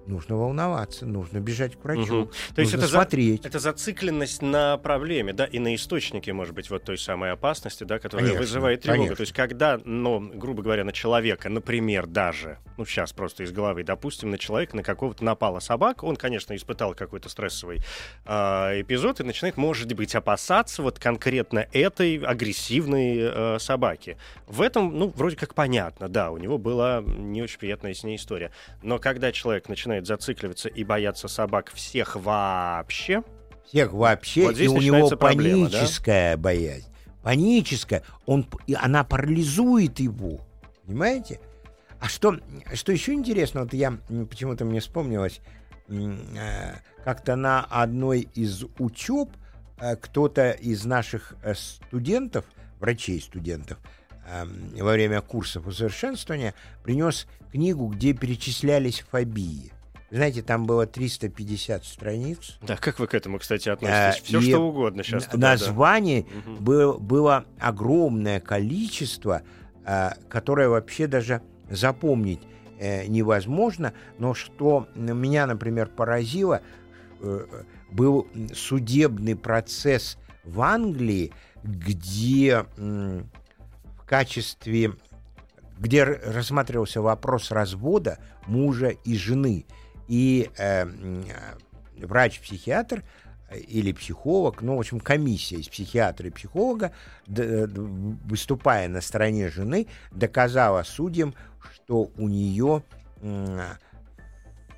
нужно 0.06 0.36
волноваться, 0.36 1.06
нужно 1.06 1.40
бежать 1.40 1.76
к 1.76 1.84
врачу, 1.84 2.24
угу. 2.24 2.32
То 2.54 2.62
есть 2.62 2.74
это 2.74 2.88
смотреть. 2.88 3.44
За, 3.44 3.50
это 3.50 3.60
зацикленность 3.60 4.42
на 4.42 4.78
проблеме, 4.78 5.34
да, 5.34 5.46
и 5.46 5.58
на 5.58 5.74
источнике, 5.74 6.34
может 6.34 6.54
быть, 6.54 6.70
вот 6.70 6.84
той 6.84 6.98
самой 6.98 7.32
опасности, 7.32 7.86
да, 7.86 7.98
которая 7.98 8.28
конечно, 8.28 8.42
вызывает 8.42 8.82
тревогу. 8.82 9.04
Конечно. 9.04 9.16
То 9.16 9.22
есть 9.22 9.34
когда, 9.34 9.80
ну, 9.84 10.20
грубо 10.20 10.62
говоря, 10.62 10.84
на 10.84 10.92
человека, 10.92 11.50
например, 11.50 12.06
даже, 12.06 12.60
ну, 12.80 12.86
сейчас 12.86 13.12
просто 13.12 13.44
из 13.44 13.52
головы, 13.52 13.84
допустим, 13.84 14.32
на 14.32 14.38
человека, 14.38 14.74
на 14.74 14.84
какого-то 14.84 15.22
напала 15.22 15.60
собака, 15.60 16.06
он, 16.06 16.16
конечно, 16.16 16.56
испытал 16.56 16.94
какой-то 16.94 17.28
стрессовый 17.28 17.82
э, 18.26 18.32
эпизод 18.32 19.20
и 19.20 19.24
начинает, 19.24 19.58
может 19.58 19.92
быть, 19.92 20.16
опасаться 20.16 20.82
вот 20.82 20.98
конкретно 20.98 21.68
этой 21.74 22.16
агрессивной 22.20 23.18
э, 23.20 23.58
собаки. 23.60 24.18
В 24.48 24.62
этом, 24.62 24.98
ну, 24.98 25.10
вроде 25.14 25.36
как 25.36 25.56
понятно, 25.56 26.08
да, 26.08 26.32
у 26.32 26.38
него 26.38 26.58
была 26.58 27.04
не 27.06 27.42
очень 27.42 27.60
приятная 27.60 27.94
с 27.94 28.06
ней 28.06 28.16
история. 28.16 28.50
Но 28.82 28.98
когда 28.98 29.34
человек 29.34 29.68
начинает 29.68 30.08
зацикливаться 30.08 30.70
и 30.70 30.86
бояться 30.86 31.28
собак 31.28 31.74
всех 31.74 32.16
вообще. 32.16 33.24
Всех 33.68 33.92
вообще, 33.92 34.44
вот 34.44 34.58
и 34.58 34.70
у 34.70 34.78
него 34.78 35.10
проблема, 35.10 35.70
паническая 35.70 36.38
да? 36.38 36.42
боязнь. 36.42 36.88
Паническая, 37.24 38.04
он, 38.26 38.48
и 38.68 38.74
она 38.74 39.04
парализует 39.04 40.00
его. 40.00 40.40
Понимаете? 40.86 41.42
А 42.00 42.08
что, 42.08 42.38
что 42.74 42.92
еще 42.92 43.14
интересно, 43.14 43.62
вот 43.62 43.74
я 43.74 43.98
почему-то 44.30 44.64
мне 44.64 44.80
вспомнилось, 44.80 45.42
э, 45.90 46.76
как-то 47.04 47.36
на 47.36 47.66
одной 47.66 48.22
из 48.36 48.64
учеб 48.78 49.30
э, 49.80 49.96
кто-то 49.98 50.52
из 50.52 50.86
наших 50.86 51.36
э, 51.44 51.54
студентов, 51.56 52.46
врачей-студентов, 52.80 53.78
эм, 54.32 54.72
во 54.78 54.94
время 54.94 55.20
курсов 55.22 55.68
усовершенствования 55.68 56.54
принес 56.84 57.28
книгу, 57.52 57.88
где 57.88 58.14
перечислялись 58.14 59.04
фобии. 59.12 59.74
Знаете, 60.10 60.42
там 60.42 60.66
было 60.66 60.88
350 60.88 61.84
страниц. 61.84 62.58
Да, 62.62 62.78
как 62.78 63.00
вы 63.00 63.08
к 63.08 63.14
этому, 63.14 63.40
кстати, 63.40 63.68
относитесь? 63.68 64.24
Все 64.24 64.42
что 64.42 64.60
угодно 64.60 65.04
сейчас. 65.04 65.26
Туда, 65.26 65.52
названий 65.52 66.26
да. 66.46 66.52
было, 66.60 66.98
было 66.98 67.46
огромное 67.60 68.40
количество, 68.40 69.44
которое 70.30 70.68
вообще 70.68 71.06
даже 71.06 71.44
запомнить 71.70 72.42
э, 72.80 73.08
невозможно. 73.08 73.94
Но 74.18 74.34
что 74.34 74.88
меня, 74.96 75.48
например, 75.48 75.88
поразило, 75.88 76.62
э, 77.22 77.46
был 77.92 78.28
судебный 78.54 79.36
процесс 79.36 80.18
в 80.44 80.62
Англии, 80.62 81.34
где 81.64 82.66
в 82.78 84.06
качестве 84.06 84.94
где 85.80 86.04
рассматривался 86.04 87.02
вопрос 87.02 87.52
развода 87.52 88.20
мужа 88.46 88.90
и 88.90 89.16
жены. 89.16 89.66
И 90.08 90.50
э, 90.58 90.86
врач-психиатр 91.98 93.00
э, 93.00 93.29
или 93.56 93.92
психолог, 93.92 94.62
ну, 94.62 94.76
в 94.76 94.80
общем, 94.80 95.00
комиссия 95.00 95.58
из 95.58 95.68
психиатра 95.68 96.28
и 96.28 96.32
психолога, 96.32 96.92
выступая 97.28 98.88
на 98.88 99.02
стороне 99.02 99.50
жены, 99.50 99.88
доказала 100.12 100.84
судьям, 100.84 101.34
что 101.74 102.12
у 102.18 102.28
нее 102.28 102.84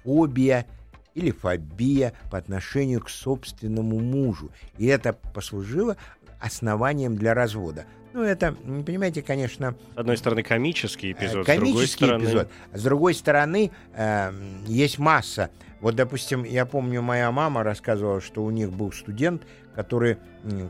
фобия 0.04 0.66
или 1.14 1.32
фобия 1.32 2.14
по 2.32 2.38
отношению 2.38 3.02
к 3.02 3.10
собственному 3.10 4.00
мужу. 4.00 4.52
И 4.78 4.86
это 4.86 5.14
послужило 5.14 5.98
основанием 6.40 7.16
для 7.16 7.34
развода. 7.34 7.86
Ну, 8.14 8.24
это, 8.24 8.54
понимаете, 8.86 9.22
конечно... 9.22 9.76
С 9.96 9.98
одной 9.98 10.18
стороны, 10.18 10.44
комический 10.44 11.14
эпизод, 11.14 11.46
комический 11.46 12.06
с 12.06 12.08
другой 12.08 12.18
стороны... 12.18 12.24
эпизод. 12.24 12.50
С 12.74 12.84
другой 12.84 13.14
стороны, 13.14 13.72
э, 13.94 14.34
есть 14.68 15.00
масса. 15.00 15.50
Вот, 15.82 15.96
допустим, 15.96 16.44
я 16.44 16.66
помню, 16.66 17.02
моя 17.02 17.32
мама 17.32 17.64
рассказывала, 17.64 18.22
что 18.22 18.44
у 18.44 18.52
них 18.52 18.72
был 18.72 18.92
студент, 18.92 19.44
который, 19.76 20.18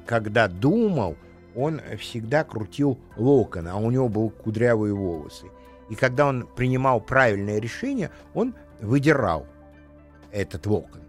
когда 0.06 0.48
думал, 0.48 1.18
он 1.54 1.82
всегда 2.00 2.46
крутил 2.46 2.98
локон, 3.18 3.68
а 3.68 3.76
у 3.76 3.92
него 3.92 4.08
были 4.08 4.30
кудрявые 4.30 4.94
волосы. 4.94 5.48
И 5.90 5.96
когда 5.96 6.28
он 6.28 6.48
принимал 6.56 7.02
правильное 7.02 7.60
решение, 7.60 8.10
он 8.34 8.56
выдирал 8.80 9.46
этот 10.32 10.66
локон. 10.66 11.02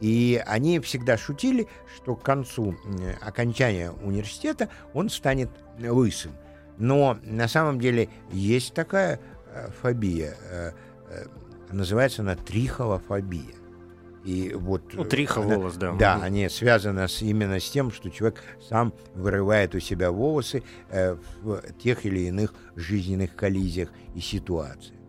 И 0.00 0.42
они 0.46 0.78
всегда 0.80 1.16
шутили, 1.16 1.66
что 1.96 2.14
к 2.14 2.22
концу 2.22 2.76
окончания 3.20 3.90
университета 3.90 4.68
он 4.94 5.08
станет 5.08 5.50
лысым. 5.78 6.32
Но 6.78 7.18
на 7.22 7.48
самом 7.48 7.80
деле 7.80 8.08
есть 8.30 8.74
такая 8.74 9.20
э, 9.46 9.68
фобия, 9.80 10.34
э, 10.50 10.72
э, 11.08 11.24
называется 11.72 12.22
она 12.22 12.36
трихолофобия. 12.36 13.54
И 14.24 14.52
вот, 14.54 14.94
ну, 14.94 15.04
триха 15.04 15.40
она, 15.40 15.56
волос, 15.56 15.74
да. 15.74 15.92
Да, 15.92 16.16
угу. 16.16 16.24
они 16.24 16.48
связаны 16.48 17.08
с, 17.08 17.22
именно 17.22 17.58
с 17.58 17.68
тем, 17.68 17.90
что 17.90 18.08
человек 18.08 18.40
сам 18.68 18.92
вырывает 19.14 19.74
у 19.74 19.80
себя 19.80 20.12
волосы 20.12 20.62
э, 20.90 21.16
в 21.42 21.60
тех 21.82 22.06
или 22.06 22.20
иных 22.20 22.54
жизненных 22.76 23.34
коллизиях 23.34 23.88
и 24.14 24.20
ситуациях. 24.20 25.00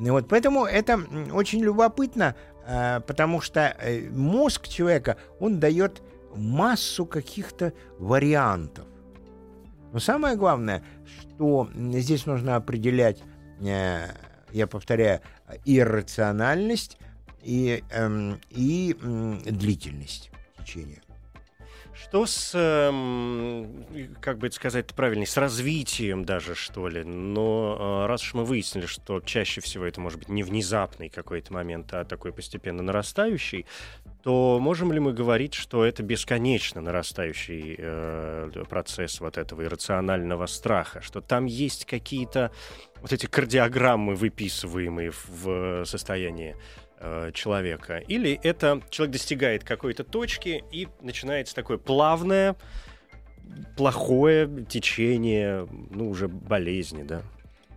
И 0.00 0.10
вот 0.10 0.28
поэтому 0.28 0.64
это 0.64 0.98
очень 1.32 1.60
любопытно, 1.60 2.34
э, 2.66 3.00
потому 3.06 3.40
что 3.40 3.76
э, 3.78 4.08
мозг 4.10 4.66
человека, 4.66 5.16
он 5.38 5.60
дает 5.60 6.02
массу 6.34 7.06
каких-то 7.06 7.72
вариантов. 7.98 8.86
Но 9.92 9.98
самое 9.98 10.36
главное, 10.36 10.82
что 11.04 11.68
здесь 11.74 12.26
нужно 12.26 12.56
определять, 12.56 13.22
э, 13.60 14.06
я 14.52 14.66
повторяю, 14.66 15.20
иррациональность 15.64 16.98
и, 17.42 17.82
эм, 17.90 18.40
и 18.50 18.96
эм, 19.00 19.42
длительность 19.42 20.30
течения. 20.58 21.02
Что 21.94 22.24
с, 22.24 22.52
эм, 22.54 24.16
как 24.20 24.38
бы 24.38 24.46
это 24.46 24.56
сказать 24.56 24.86
правильнее, 24.86 25.26
с 25.26 25.36
развитием 25.36 26.24
даже, 26.24 26.54
что 26.54 26.88
ли? 26.88 27.04
Но 27.04 28.04
э, 28.04 28.06
раз 28.06 28.22
уж 28.22 28.34
мы 28.34 28.44
выяснили, 28.44 28.86
что 28.86 29.20
чаще 29.20 29.60
всего 29.60 29.84
это 29.84 30.00
может 30.00 30.18
быть 30.18 30.28
не 30.30 30.42
внезапный 30.42 31.10
какой-то 31.10 31.52
момент, 31.52 31.92
а 31.92 32.04
такой 32.04 32.32
постепенно 32.32 32.82
нарастающий, 32.82 33.66
то 34.22 34.58
можем 34.60 34.92
ли 34.92 35.00
мы 35.00 35.12
говорить, 35.12 35.54
что 35.54 35.84
это 35.84 36.02
бесконечно 36.02 36.80
нарастающий 36.80 37.76
э, 37.78 38.64
процесс 38.68 39.20
вот 39.20 39.38
этого 39.38 39.64
иррационального 39.64 40.46
страха, 40.46 41.00
что 41.00 41.20
там 41.20 41.46
есть 41.46 41.86
какие-то 41.86 42.50
вот 43.00 43.12
эти 43.12 43.26
кардиограммы, 43.26 44.14
выписываемые 44.14 45.12
в 45.28 45.84
состоянии 45.84 46.56
Э, 47.02 47.30
человека. 47.32 47.96
Или 47.96 48.38
это 48.42 48.82
человек 48.90 49.14
достигает 49.14 49.64
какой-то 49.64 50.04
точки 50.04 50.62
и 50.70 50.86
начинается 51.00 51.54
такое 51.54 51.78
плавное, 51.78 52.56
плохое 53.74 54.66
течение, 54.68 55.66
ну, 55.90 56.10
уже 56.10 56.28
болезни, 56.28 57.02
да? 57.02 57.22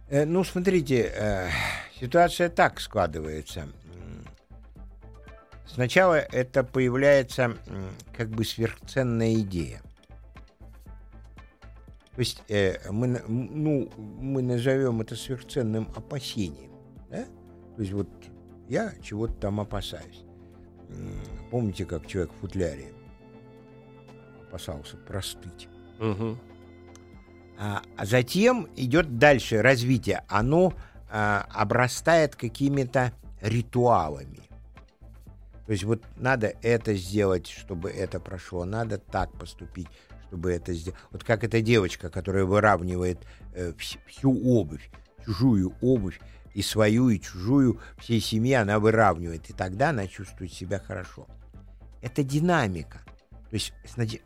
Э, 0.09 0.25
ну, 0.25 0.43
смотрите, 0.43 1.09
э, 1.15 1.47
ситуация 2.01 2.49
так 2.49 2.81
складывается. 2.81 3.69
Сначала 5.73 6.15
это 6.15 6.63
появляется 6.63 7.57
как 8.15 8.29
бы 8.29 8.45
сверхценная 8.45 9.33
идея. 9.35 9.81
То 12.15 12.19
есть 12.19 12.43
э, 12.47 12.75
мы, 12.91 13.07
ну, 13.27 13.89
мы 13.97 14.43
назовем 14.43 15.01
это 15.01 15.15
сверхценным 15.15 15.89
опасением. 15.95 16.71
Да? 17.09 17.25
То 17.75 17.81
есть 17.81 17.91
вот 17.91 18.07
я 18.69 18.93
чего-то 19.01 19.33
там 19.33 19.59
опасаюсь. 19.59 20.23
Помните, 21.49 21.85
как 21.85 22.05
человек 22.05 22.31
в 22.33 22.41
футляре 22.41 22.93
опасался 24.47 24.95
простыть? 24.97 25.67
Угу. 25.99 26.37
А, 27.57 27.81
а 27.97 28.05
затем 28.05 28.67
идет 28.75 29.17
дальше 29.17 29.63
развитие. 29.63 30.23
Оно 30.27 30.73
а, 31.09 31.47
обрастает 31.51 32.35
какими-то 32.35 33.11
ритуалами. 33.41 34.42
То 35.65 35.71
есть 35.71 35.83
вот 35.83 36.03
надо 36.17 36.53
это 36.61 36.93
сделать, 36.93 37.47
чтобы 37.47 37.89
это 37.89 38.19
прошло, 38.19 38.65
надо 38.65 38.97
так 38.97 39.31
поступить, 39.37 39.87
чтобы 40.27 40.51
это 40.51 40.73
сделать. 40.73 40.99
Вот 41.11 41.23
как 41.23 41.43
эта 41.43 41.61
девочка, 41.61 42.09
которая 42.09 42.43
выравнивает 42.45 43.19
э, 43.53 43.73
всю 43.77 44.31
обувь, 44.45 44.89
чужую 45.25 45.73
обувь, 45.81 46.19
и 46.53 46.61
свою, 46.61 47.09
и 47.09 47.19
чужую, 47.19 47.79
всей 47.97 48.19
семьи 48.19 48.53
она 48.53 48.79
выравнивает, 48.79 49.49
и 49.49 49.53
тогда 49.53 49.89
она 49.89 50.07
чувствует 50.07 50.53
себя 50.53 50.79
хорошо. 50.79 51.27
Это 52.01 52.23
динамика. 52.23 52.99
То 53.49 53.55
есть 53.55 53.73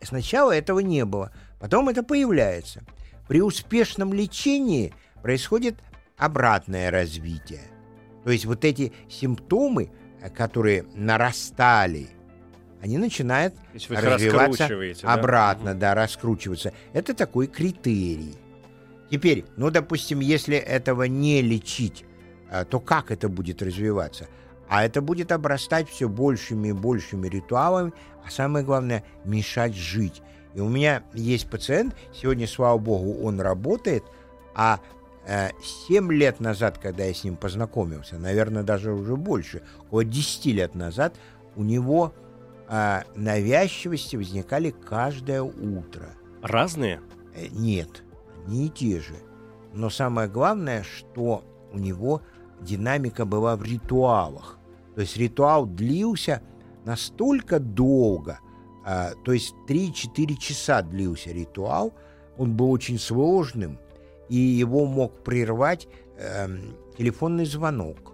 сначала 0.01 0.51
этого 0.51 0.79
не 0.79 1.05
было, 1.05 1.31
потом 1.59 1.89
это 1.89 2.03
появляется. 2.03 2.83
При 3.27 3.41
успешном 3.41 4.13
лечении 4.13 4.93
происходит 5.21 5.75
обратное 6.17 6.91
развитие. 6.91 7.63
То 8.23 8.31
есть 8.31 8.45
вот 8.45 8.65
эти 8.65 8.93
симптомы, 9.09 9.89
которые 10.35 10.85
нарастали, 10.93 12.09
они 12.81 12.97
начинают 12.97 13.55
развиваться 13.89 14.69
обратно, 15.03 15.73
да? 15.73 15.93
да, 15.93 15.95
раскручиваться. 15.95 16.73
Это 16.93 17.13
такой 17.13 17.47
критерий. 17.47 18.35
Теперь, 19.09 19.45
ну, 19.55 19.71
допустим, 19.71 20.19
если 20.19 20.57
этого 20.57 21.03
не 21.03 21.41
лечить, 21.41 22.05
Э, 22.49 22.65
то 22.65 22.79
как 22.79 23.11
это 23.11 23.29
будет 23.29 23.61
развиваться? 23.61 24.27
А 24.69 24.85
это 24.85 25.01
будет 25.01 25.31
обрастать 25.31 25.89
все 25.89 26.09
большими 26.09 26.69
и 26.69 26.73
большими 26.73 27.27
ритуалами, 27.27 27.93
а 28.25 28.29
самое 28.29 28.65
главное, 28.65 29.03
мешать 29.23 29.75
жить. 29.75 30.21
И 30.53 30.59
у 30.59 30.67
меня 30.67 31.03
есть 31.13 31.49
пациент, 31.49 31.95
сегодня, 32.13 32.47
слава 32.47 32.77
богу, 32.77 33.21
он 33.23 33.39
работает, 33.39 34.03
а 34.55 34.79
э, 34.79 34.96
7 35.27 36.11
лет 36.13 36.39
назад, 36.39 36.77
когда 36.77 37.03
я 37.03 37.13
с 37.13 37.23
ним 37.23 37.35
познакомился, 37.35 38.17
наверное, 38.17 38.63
даже 38.63 38.93
уже 38.93 39.15
больше, 39.15 39.61
около 39.87 40.05
10 40.05 40.45
лет 40.45 40.75
назад, 40.75 41.15
у 41.55 41.63
него 41.63 42.13
э, 42.69 43.01
навязчивости 43.15 44.15
возникали 44.15 44.71
каждое 44.71 45.41
утро. 45.41 46.09
Разные? 46.41 47.01
Э, 47.35 47.47
нет, 47.51 48.03
не 48.47 48.69
те 48.69 49.01
же. 49.01 49.15
Но 49.73 49.89
самое 49.89 50.29
главное, 50.29 50.83
что 50.83 51.43
у 51.73 51.77
него 51.77 52.21
динамика 52.61 53.25
была 53.25 53.57
в 53.57 53.63
ритуалах. 53.63 54.57
То 54.95 55.01
есть 55.01 55.17
ритуал 55.17 55.65
длился 55.65 56.41
настолько 56.85 57.59
долго, 57.59 58.39
то 58.83 59.33
есть 59.33 59.53
3-4 59.67 60.37
часа 60.37 60.81
длился 60.81 61.31
ритуал, 61.31 61.93
он 62.37 62.55
был 62.55 62.71
очень 62.71 62.97
сложным, 62.97 63.77
и 64.29 64.35
его 64.35 64.85
мог 64.85 65.23
прервать 65.23 65.87
э, 66.17 66.47
телефонный 66.97 67.45
звонок 67.45 68.13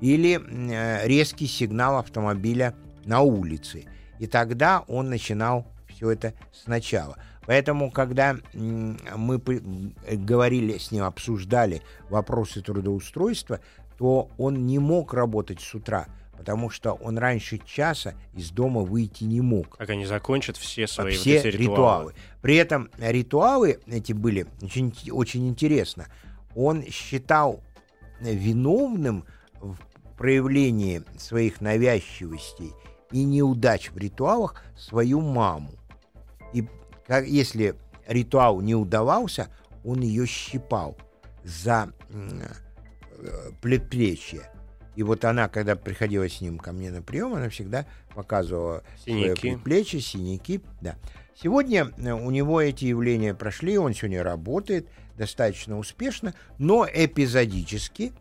или 0.00 0.40
э, 0.40 1.06
резкий 1.06 1.46
сигнал 1.46 1.98
автомобиля 1.98 2.74
на 3.04 3.20
улице. 3.20 3.84
И 4.18 4.26
тогда 4.26 4.84
он 4.88 5.08
начинал 5.08 5.66
все 5.88 6.10
это 6.10 6.34
сначала. 6.52 7.16
Поэтому, 7.46 7.90
когда 7.90 8.36
мы 8.52 9.38
говорили 9.38 10.78
с 10.78 10.92
ним, 10.92 11.04
обсуждали 11.04 11.82
вопросы 12.08 12.60
трудоустройства, 12.62 13.60
то 13.98 14.30
он 14.38 14.66
не 14.66 14.78
мог 14.78 15.12
работать 15.14 15.60
с 15.60 15.74
утра, 15.74 16.06
потому 16.40 16.70
что 16.70 16.94
он 16.94 17.18
раньше 17.18 17.58
часа 17.58 18.14
из 18.32 18.50
дома 18.50 18.80
выйти 18.80 19.24
не 19.24 19.42
мог. 19.42 19.76
Как 19.76 19.90
они 19.90 20.06
закончат 20.06 20.56
все 20.56 20.86
свои 20.86 21.12
все 21.12 21.36
вот 21.36 21.44
эти 21.44 21.56
ритуалы. 21.58 21.64
ритуалы. 21.74 22.14
При 22.40 22.56
этом 22.56 22.90
ритуалы 22.96 23.78
эти 23.86 24.14
были 24.14 24.46
очень, 24.62 24.90
очень 25.10 25.46
интересно. 25.46 26.06
Он 26.54 26.82
считал 26.84 27.62
виновным 28.22 29.26
в 29.60 29.76
проявлении 30.16 31.02
своих 31.18 31.60
навязчивостей 31.60 32.72
и 33.12 33.22
неудач 33.22 33.90
в 33.90 33.98
ритуалах 33.98 34.64
свою 34.78 35.20
маму. 35.20 35.72
И 36.54 36.66
как, 37.06 37.26
если 37.26 37.74
ритуал 38.06 38.62
не 38.62 38.74
удавался, 38.74 39.48
он 39.84 40.00
ее 40.00 40.24
щипал 40.24 40.96
за 41.44 41.92
предплечье. 43.60 44.50
И 45.00 45.02
вот 45.02 45.24
она, 45.24 45.48
когда 45.48 45.76
приходила 45.76 46.28
с 46.28 46.42
ним 46.42 46.58
ко 46.58 46.72
мне 46.72 46.90
на 46.90 47.00
прием, 47.00 47.32
она 47.32 47.48
всегда 47.48 47.86
показывала 48.14 48.82
синяки. 49.02 49.40
свои 49.40 49.54
предплечья, 49.54 49.98
синяки. 49.98 50.60
Да. 50.82 50.96
Сегодня 51.34 51.90
э, 51.96 52.12
у 52.12 52.30
него 52.30 52.60
эти 52.60 52.84
явления 52.84 53.32
прошли, 53.32 53.78
он 53.78 53.94
сегодня 53.94 54.22
работает 54.22 54.90
достаточно 55.16 55.78
успешно, 55.78 56.34
но 56.58 56.86
эпизодически, 56.86 58.12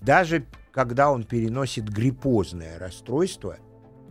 даже 0.00 0.46
когда 0.72 1.10
он 1.10 1.24
переносит 1.24 1.90
гриппозное 1.90 2.78
расстройство, 2.78 3.58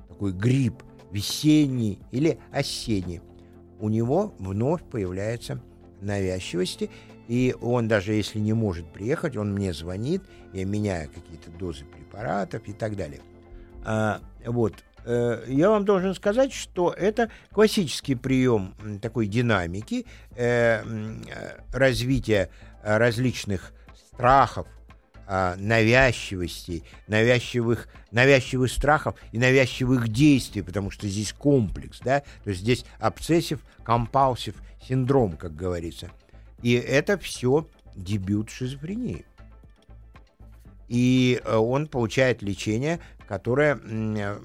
такой 0.07 0.33
грипп 0.33 0.83
весенний 1.09 1.97
или 2.11 2.37
осенний, 2.51 3.21
у 3.79 3.89
него 3.89 4.35
вновь 4.37 4.83
появляется 4.83 5.63
навязчивости, 6.03 6.89
и 7.27 7.55
он 7.61 7.87
даже 7.87 8.13
если 8.13 8.39
не 8.39 8.53
может 8.53 8.91
приехать, 8.91 9.37
он 9.37 9.53
мне 9.53 9.73
звонит, 9.73 10.23
я 10.53 10.65
меняю 10.65 11.09
какие-то 11.09 11.49
дозы 11.51 11.85
препаратов 11.85 12.67
и 12.67 12.73
так 12.73 12.95
далее. 12.95 13.21
А, 13.85 14.21
вот. 14.45 14.83
э, 15.05 15.43
я 15.47 15.69
вам 15.69 15.85
должен 15.85 16.13
сказать, 16.15 16.53
что 16.53 16.91
это 16.91 17.29
классический 17.51 18.15
прием 18.15 18.75
такой 19.01 19.27
динамики, 19.27 20.05
э, 20.35 20.83
развития 21.71 22.49
различных 22.83 23.73
страхов, 23.95 24.67
а, 25.25 25.55
навязчивостей, 25.57 26.83
навязчивых, 27.07 27.87
навязчивых 28.11 28.71
страхов 28.71 29.15
и 29.31 29.37
навязчивых 29.37 30.09
действий, 30.09 30.61
потому 30.61 30.91
что 30.91 31.07
здесь 31.07 31.33
комплекс, 31.33 31.99
да, 32.03 32.21
то 32.43 32.49
есть 32.49 32.61
здесь 32.61 32.85
обсессив, 32.99 33.59
компалсив 33.83 34.55
синдром, 34.85 35.37
как 35.37 35.55
говорится. 35.55 36.11
И 36.61 36.73
это 36.73 37.17
все 37.17 37.67
дебют 37.95 38.49
шизофрении. 38.49 39.25
И 40.87 41.41
э, 41.43 41.55
он 41.55 41.87
получает 41.87 42.41
лечение, 42.41 42.99
которое 43.27 43.79
э, 43.83 44.39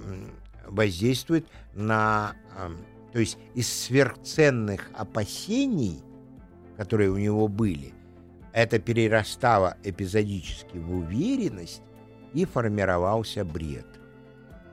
воздействует 0.66 1.46
на... 1.74 2.34
Э, 2.56 2.70
то 3.12 3.20
есть 3.20 3.38
из 3.54 3.72
сверхценных 3.72 4.90
опасений, 4.94 6.02
которые 6.76 7.10
у 7.10 7.16
него 7.16 7.48
были, 7.48 7.92
это 8.52 8.78
перерастало 8.78 9.76
эпизодически 9.84 10.76
в 10.76 10.92
уверенность 10.92 11.82
и 12.34 12.44
формировался 12.44 13.44
бред. 13.44 13.86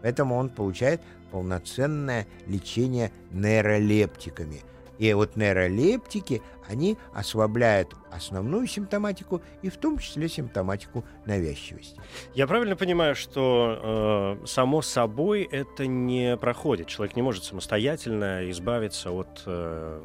Поэтому 0.02 0.36
он 0.36 0.50
получает 0.50 1.02
полноценное 1.32 2.28
лечение 2.48 3.12
нейролептиками. 3.32 4.62
И 4.98 5.12
вот 5.14 5.36
нейролептики, 5.36 6.42
они 6.70 6.98
ослабляют 7.14 7.94
основную 8.12 8.68
симптоматику 8.68 9.42
и 9.62 9.70
в 9.70 9.78
том 9.78 9.98
числе 9.98 10.30
симптоматику 10.30 11.04
навязчивости. 11.26 12.00
Я 12.34 12.48
правильно 12.48 12.76
понимаю, 12.76 13.16
что 13.16 14.40
э, 14.42 14.46
само 14.46 14.82
собой 14.82 15.44
это 15.44 15.86
не 15.86 16.38
проходит? 16.38 16.88
Человек 16.88 17.16
не 17.16 17.22
может 17.22 17.44
самостоятельно 17.44 18.50
избавиться 18.50 19.12
от 19.12 19.44
э, 19.46 20.02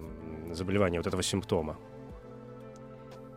заболевания, 0.53 0.99
вот 0.99 1.07
этого 1.07 1.23
симптома? 1.23 1.79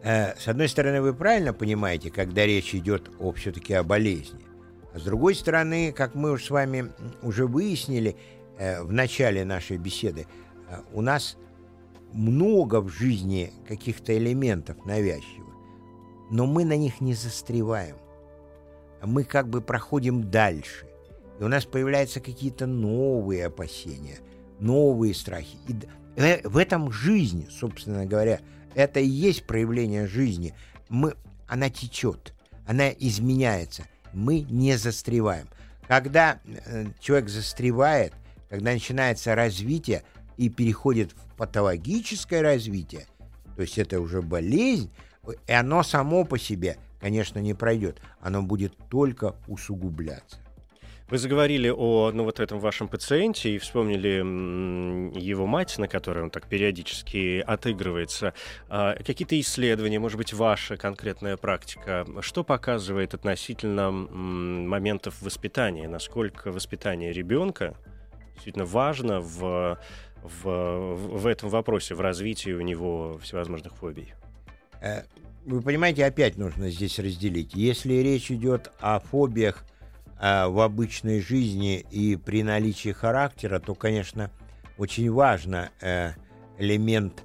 Э, 0.04 0.36
с 0.38 0.48
одной 0.50 0.68
стороны, 0.68 1.02
вы 1.02 1.14
правильно 1.14 1.54
понимаете, 1.54 2.12
когда 2.12 2.46
речь 2.46 2.76
идет 2.76 3.10
о, 3.20 3.32
все-таки 3.32 3.74
о 3.74 3.84
болезни. 3.84 4.42
А 4.94 5.00
с 5.00 5.04
другой 5.04 5.34
стороны, 5.34 5.94
как 5.94 6.14
мы 6.14 6.32
уж 6.32 6.44
с 6.44 6.50
вами 6.50 6.92
уже 7.22 7.48
выяснили 7.48 8.18
э, 8.58 8.84
в 8.84 8.92
начале 8.92 9.46
нашей 9.46 9.78
беседы, 9.78 10.28
э, 10.70 10.76
у 10.92 11.02
нас 11.02 11.38
много 12.12 12.82
в 12.82 12.90
жизни 12.90 13.54
каких-то 13.68 14.16
элементов 14.16 14.86
навязчивых, 14.86 15.56
но 16.30 16.46
мы 16.46 16.66
на 16.66 16.76
них 16.76 17.00
не 17.00 17.14
застреваем. 17.14 17.96
Мы 19.02 19.24
как 19.24 19.48
бы 19.48 19.62
проходим 19.62 20.30
дальше. 20.30 20.86
И 21.40 21.44
у 21.44 21.48
нас 21.48 21.66
появляются 21.66 22.20
какие-то 22.20 22.68
новые 22.68 23.48
опасения, 23.48 24.20
новые 24.60 25.14
страхи. 25.14 25.58
И 25.68 26.42
в 26.44 26.58
этом 26.58 26.92
жизнь, 26.92 27.48
собственно 27.50 28.06
говоря, 28.06 28.42
это 28.76 29.00
и 29.00 29.08
есть 29.08 29.46
проявление 29.46 30.08
жизни. 30.08 30.54
Мы, 30.90 31.16
она 31.48 31.70
течет, 31.70 32.34
она 32.66 32.90
изменяется. 32.90 33.84
Мы 34.14 34.42
не 34.42 34.78
застреваем. 34.78 35.48
Когда 35.88 36.40
э, 36.46 36.86
человек 37.00 37.30
застревает, 37.30 38.14
когда 38.50 38.72
начинается 38.72 39.36
развитие 39.36 40.04
и 40.38 40.50
переходит 40.50 41.12
в 41.14 41.36
патологическое 41.36 42.42
развитие, 42.42 43.08
то 43.56 43.62
есть 43.62 43.78
это 43.78 44.00
уже 44.00 44.22
болезнь, 44.22 44.92
и 45.48 45.52
оно 45.52 45.84
само 45.84 46.26
по 46.26 46.38
себе, 46.38 46.78
конечно, 47.00 47.40
не 47.40 47.54
пройдет. 47.54 48.02
Оно 48.20 48.42
будет 48.42 48.76
только 48.90 49.36
усугубляться. 49.48 50.38
Вы 51.10 51.18
заговорили 51.18 51.70
о 51.70 52.12
ну, 52.14 52.24
вот 52.24 52.40
этом 52.40 52.60
вашем 52.60 52.88
пациенте 52.88 53.54
и 53.54 53.58
вспомнили 53.58 55.20
его 55.20 55.46
мать, 55.46 55.78
на 55.78 55.88
которой 55.88 56.24
он 56.24 56.30
так 56.30 56.48
периодически 56.48 57.40
отыгрывается. 57.42 58.34
А, 58.70 58.96
какие-то 58.96 59.40
исследования, 59.40 60.00
может 60.00 60.18
быть, 60.18 60.34
ваша 60.34 60.78
конкретная 60.78 61.36
практика, 61.36 62.08
что 62.22 62.44
показывает 62.44 63.14
относительно 63.14 63.92
моментов 63.92 65.22
воспитания? 65.22 65.88
Насколько 65.88 66.52
воспитание 66.52 67.12
ребенка 67.12 67.76
действительно 68.36 68.66
важно 68.66 69.20
в, 69.20 69.78
в, 70.24 70.96
в 70.96 71.28
этом 71.28 71.50
вопросе, 71.50 71.96
в 71.96 72.02
развитии 72.02 72.52
у 72.52 72.62
него 72.62 73.20
всевозможных 73.22 73.76
фобий? 73.76 74.14
Э, 74.82 75.04
вы 75.46 75.62
понимаете, 75.62 76.06
опять 76.06 76.38
нужно 76.38 76.70
здесь 76.70 76.98
разделить. 76.98 77.54
Если 77.54 77.96
речь 77.96 78.32
идет 78.32 78.72
о 78.80 79.00
фобиях 79.00 79.66
в 80.24 80.64
обычной 80.64 81.20
жизни 81.20 81.86
и 81.92 82.16
при 82.16 82.44
наличии 82.44 82.94
характера, 82.94 83.60
то, 83.60 83.76
конечно, 83.76 84.32
очень 84.78 85.12
важно 85.12 85.72
э, 85.82 86.12
элемент 86.58 87.24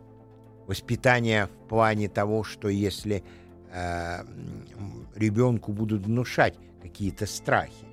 воспитания 0.67 1.47
в 1.47 1.69
плане 1.69 2.09
того, 2.09 2.43
что 2.45 2.69
если 2.69 3.23
э, 3.73 4.25
ребенку 5.15 5.73
будут 5.73 6.07
внушать 6.07 6.55
какие-то 6.83 7.27
страхи, 7.27 7.87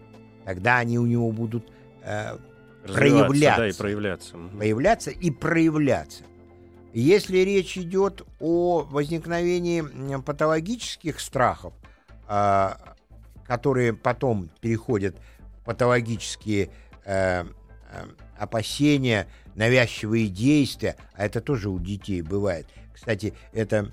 тогда 0.43 0.77
они 0.77 0.97
у 0.97 1.05
него 1.05 1.31
будут 1.31 1.71
э, 2.01 2.37
проявляться. 2.85 3.61
Да, 3.61 3.69
и 3.69 3.73
проявляться. 3.73 4.35
Появляться 4.57 5.11
и 5.11 5.31
проявляться. 5.31 6.23
Если 6.93 7.39
речь 7.39 7.77
идет 7.77 8.23
о 8.39 8.83
возникновении 8.83 9.83
патологических 10.21 11.19
страхов, 11.19 11.73
а, 12.27 12.94
которые 13.47 13.93
потом 13.93 14.49
переходят 14.61 15.15
в 15.59 15.65
патологические 15.65 16.69
э, 17.05 17.43
э, 17.43 17.45
опасения, 18.37 19.27
навязчивые 19.55 20.27
действия, 20.27 20.95
а 21.13 21.25
это 21.25 21.41
тоже 21.41 21.69
у 21.69 21.79
детей 21.79 22.21
бывает. 22.21 22.67
Кстати, 22.93 23.33
это 23.51 23.91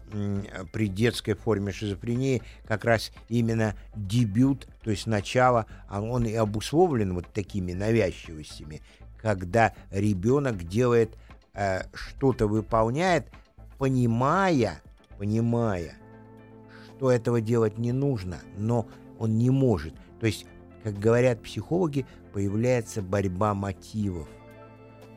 при 0.72 0.86
детской 0.86 1.34
форме 1.34 1.72
шизофрении 1.72 2.40
как 2.66 2.84
раз 2.84 3.10
именно 3.28 3.74
дебют, 3.96 4.68
то 4.82 4.90
есть 4.90 5.06
начало, 5.06 5.66
а 5.88 6.00
он 6.00 6.24
и 6.24 6.34
обусловлен 6.34 7.12
вот 7.14 7.26
такими 7.32 7.72
навязчивостями, 7.72 8.80
когда 9.20 9.74
ребенок 9.90 10.66
делает 10.68 11.16
э, 11.52 11.82
что-то, 11.92 12.46
выполняет, 12.46 13.26
понимая, 13.76 14.80
понимая, 15.18 15.94
что 16.96 17.10
этого 17.10 17.40
делать 17.40 17.78
не 17.78 17.90
нужно, 17.90 18.38
но 18.56 18.86
он 19.22 19.38
не 19.38 19.50
может. 19.50 19.94
То 20.18 20.26
есть, 20.26 20.46
как 20.82 20.98
говорят 20.98 21.42
психологи, 21.42 22.06
появляется 22.32 23.02
борьба 23.02 23.54
мотивов. 23.54 24.28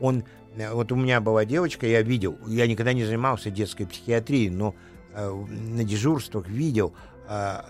Он, 0.00 0.24
э, 0.56 0.72
вот 0.72 0.92
у 0.92 0.96
меня 0.96 1.20
была 1.20 1.44
девочка, 1.44 1.86
я 1.86 2.02
видел, 2.02 2.38
я 2.46 2.68
никогда 2.68 2.92
не 2.92 3.04
занимался 3.04 3.50
детской 3.50 3.84
психиатрией, 3.84 4.50
но 4.50 4.76
э, 5.12 5.28
на 5.28 5.82
дежурствах 5.82 6.46
видел 6.46 6.94
э, 7.28 7.62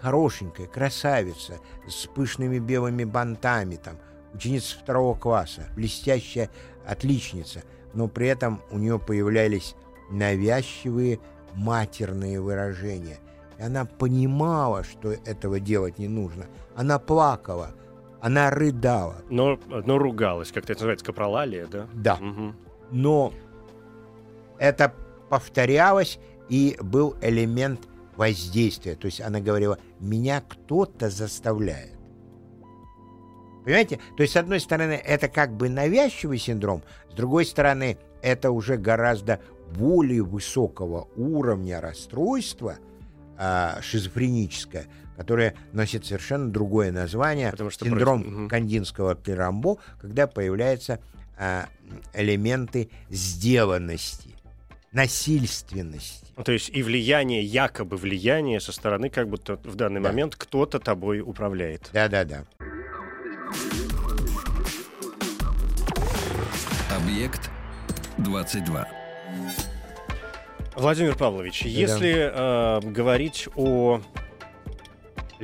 хорошенькая, 0.00 0.68
красавица 0.68 1.54
с 1.88 2.06
пышными 2.06 2.60
белыми 2.60 3.02
бантами, 3.02 3.74
там, 3.74 3.96
ученица 4.34 4.78
второго 4.78 5.18
класса, 5.18 5.66
блестящая 5.74 6.48
отличница, 6.86 7.64
но 7.92 8.06
при 8.06 8.28
этом 8.28 8.62
у 8.70 8.78
нее 8.78 9.00
появлялись 9.00 9.74
навязчивые 10.10 11.18
матерные 11.54 12.40
выражения. 12.40 13.18
И 13.58 13.62
она 13.62 13.84
понимала, 13.84 14.84
что 14.84 15.12
этого 15.12 15.60
делать 15.60 15.98
не 15.98 16.08
нужно. 16.08 16.46
Она 16.74 16.98
плакала, 16.98 17.70
она 18.20 18.50
рыдала. 18.50 19.16
Но, 19.30 19.58
но 19.68 19.98
ругалась, 19.98 20.50
как 20.50 20.64
это 20.64 20.74
называется, 20.74 21.06
капролалия, 21.06 21.66
да? 21.66 21.86
Да. 21.92 22.14
Угу. 22.14 22.54
Но 22.90 23.32
это 24.58 24.92
повторялось, 25.28 26.18
и 26.48 26.76
был 26.80 27.16
элемент 27.22 27.80
воздействия. 28.16 28.96
То 28.96 29.06
есть 29.06 29.20
она 29.20 29.40
говорила, 29.40 29.78
меня 29.98 30.42
кто-то 30.46 31.10
заставляет. 31.10 31.92
Понимаете? 33.64 33.98
То 34.16 34.22
есть, 34.22 34.34
с 34.34 34.36
одной 34.36 34.60
стороны, 34.60 34.92
это 34.92 35.28
как 35.28 35.52
бы 35.56 35.70
навязчивый 35.70 36.38
синдром, 36.38 36.82
с 37.10 37.14
другой 37.14 37.46
стороны, 37.46 37.96
это 38.20 38.50
уже 38.50 38.76
гораздо 38.76 39.40
более 39.74 40.22
высокого 40.22 41.08
уровня 41.16 41.80
расстройства– 41.80 42.76
а, 43.38 43.80
шизофреническое, 43.82 44.86
которое 45.16 45.54
носит 45.72 46.04
совершенно 46.04 46.50
другое 46.50 46.92
название, 46.92 47.50
Потому 47.50 47.70
что 47.70 47.84
синдром 47.84 48.22
против... 48.22 48.48
кандинского 48.50 49.14
пирамбо, 49.14 49.78
когда 50.00 50.26
появляются 50.26 51.00
а, 51.38 51.66
элементы 52.12 52.90
сделанности, 53.10 54.34
насильственности. 54.92 56.24
Ну, 56.36 56.42
то 56.42 56.52
есть 56.52 56.70
и 56.70 56.82
влияние, 56.82 57.42
якобы 57.42 57.96
влияние 57.96 58.60
со 58.60 58.72
стороны, 58.72 59.08
как 59.08 59.28
будто 59.28 59.56
в 59.56 59.74
данный 59.76 60.00
да. 60.00 60.08
момент 60.08 60.34
кто-то 60.36 60.78
тобой 60.80 61.20
управляет. 61.20 61.90
Да-да-да. 61.92 62.44
Объект 66.90 67.50
22. 68.18 69.03
Владимир 70.76 71.14
Павлович, 71.16 71.62
да. 71.62 71.68
если 71.68 72.30
э, 72.32 72.80
говорить 72.82 73.48
о 73.56 74.00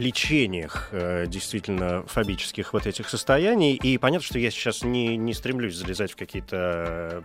лечениях 0.00 0.88
э, 0.92 1.26
действительно 1.26 2.02
фобических 2.06 2.72
вот 2.72 2.86
этих 2.86 3.08
состояний. 3.08 3.74
И 3.74 3.98
понятно, 3.98 4.26
что 4.26 4.38
я 4.38 4.50
сейчас 4.50 4.82
не, 4.82 5.16
не 5.16 5.34
стремлюсь 5.34 5.76
залезать 5.76 6.12
в 6.12 6.16
какие-то 6.16 7.22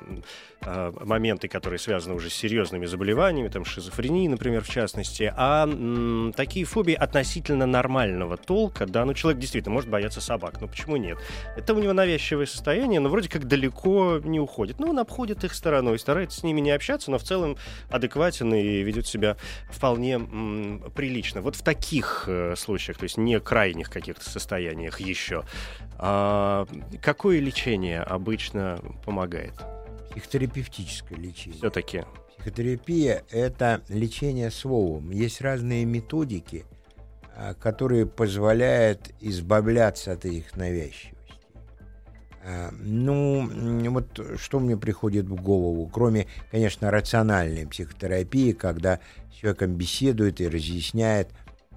э, 0.62 0.92
моменты, 1.02 1.48
которые 1.48 1.80
связаны 1.80 2.16
уже 2.16 2.30
с 2.30 2.34
серьезными 2.34 2.86
заболеваниями, 2.86 3.48
там 3.48 3.66
шизофрении, 3.66 4.28
например, 4.28 4.64
в 4.64 4.70
частности, 4.70 5.34
а 5.36 5.66
м, 5.66 6.34
такие 6.36 6.66
фобии 6.66 6.94
относительно 6.94 7.66
нормального 7.66 8.38
толка, 8.38 8.86
да, 8.86 9.06
ну 9.06 9.14
человек 9.14 9.40
действительно 9.40 9.74
может 9.74 9.90
бояться 9.90 10.22
собак, 10.22 10.60
ну 10.62 10.68
почему 10.68 10.98
нет? 10.98 11.18
Это 11.56 11.74
у 11.74 11.80
него 11.80 11.94
навязчивое 11.94 12.46
состояние, 12.46 13.00
но 13.00 13.10
вроде 13.10 13.30
как 13.30 13.48
далеко 13.48 14.20
не 14.24 14.40
уходит. 14.40 14.80
Ну, 14.80 14.90
он 14.90 15.00
обходит 15.00 15.44
их 15.44 15.54
стороной, 15.54 15.98
старается 15.98 16.42
с 16.42 16.44
ними 16.44 16.62
не 16.62 16.72
общаться, 16.72 17.12
но 17.12 17.18
в 17.18 17.24
целом 17.24 17.58
адекватен 17.90 18.54
и 18.54 18.82
ведет 18.82 19.08
себя 19.08 19.38
вполне 19.70 20.14
м, 20.16 20.84
прилично. 20.94 21.42
Вот 21.42 21.56
в 21.56 21.64
таких 21.64 22.26
э, 22.28 22.56
случаях, 22.66 22.98
то 22.98 23.04
есть 23.04 23.18
не 23.18 23.40
крайних 23.40 23.90
каких-то 23.90 24.30
состояниях 24.30 25.00
еще, 25.00 25.44
а, 25.98 26.68
какое 27.02 27.40
лечение 27.40 28.02
обычно 28.02 28.80
помогает? 29.06 29.54
Психотерапевтическое 30.12 31.18
лечение. 31.18 31.58
Все-таки. 31.60 32.04
Психотерапия– 32.38 33.24
это 33.32 33.82
лечение 33.90 34.52
словом. 34.52 35.12
Есть 35.12 35.42
разные 35.42 35.86
методики, 35.86 36.66
а, 37.36 37.54
которые 37.54 38.06
позволяют 38.06 39.12
избавляться 39.20 40.12
от 40.12 40.26
их 40.26 40.56
навязчивостей. 40.56 41.16
А, 42.48 42.70
ну, 42.72 43.50
вот 43.90 44.20
что 44.38 44.60
мне 44.60 44.78
приходит 44.78 45.26
в 45.26 45.36
голову, 45.36 45.88
кроме, 45.88 46.28
конечно, 46.52 46.92
рациональной 46.92 47.66
психотерапии, 47.66 48.52
когда 48.52 49.00
с 49.32 49.38
человеком 49.38 49.74
беседует 49.76 50.40
и 50.42 50.48
разъясняет 50.48 51.30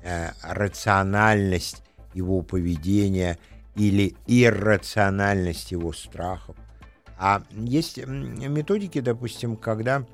э, 0.02 0.30
рациональность 0.42 1.82
его 2.14 2.42
поведения 2.42 3.38
или 3.76 4.16
иррациональность 4.26 5.72
его 5.72 5.92
страхов. 5.92 6.56
А 7.18 7.42
есть 7.50 7.98
методики, 8.06 9.00
допустим, 9.00 9.56
когда 9.56 10.04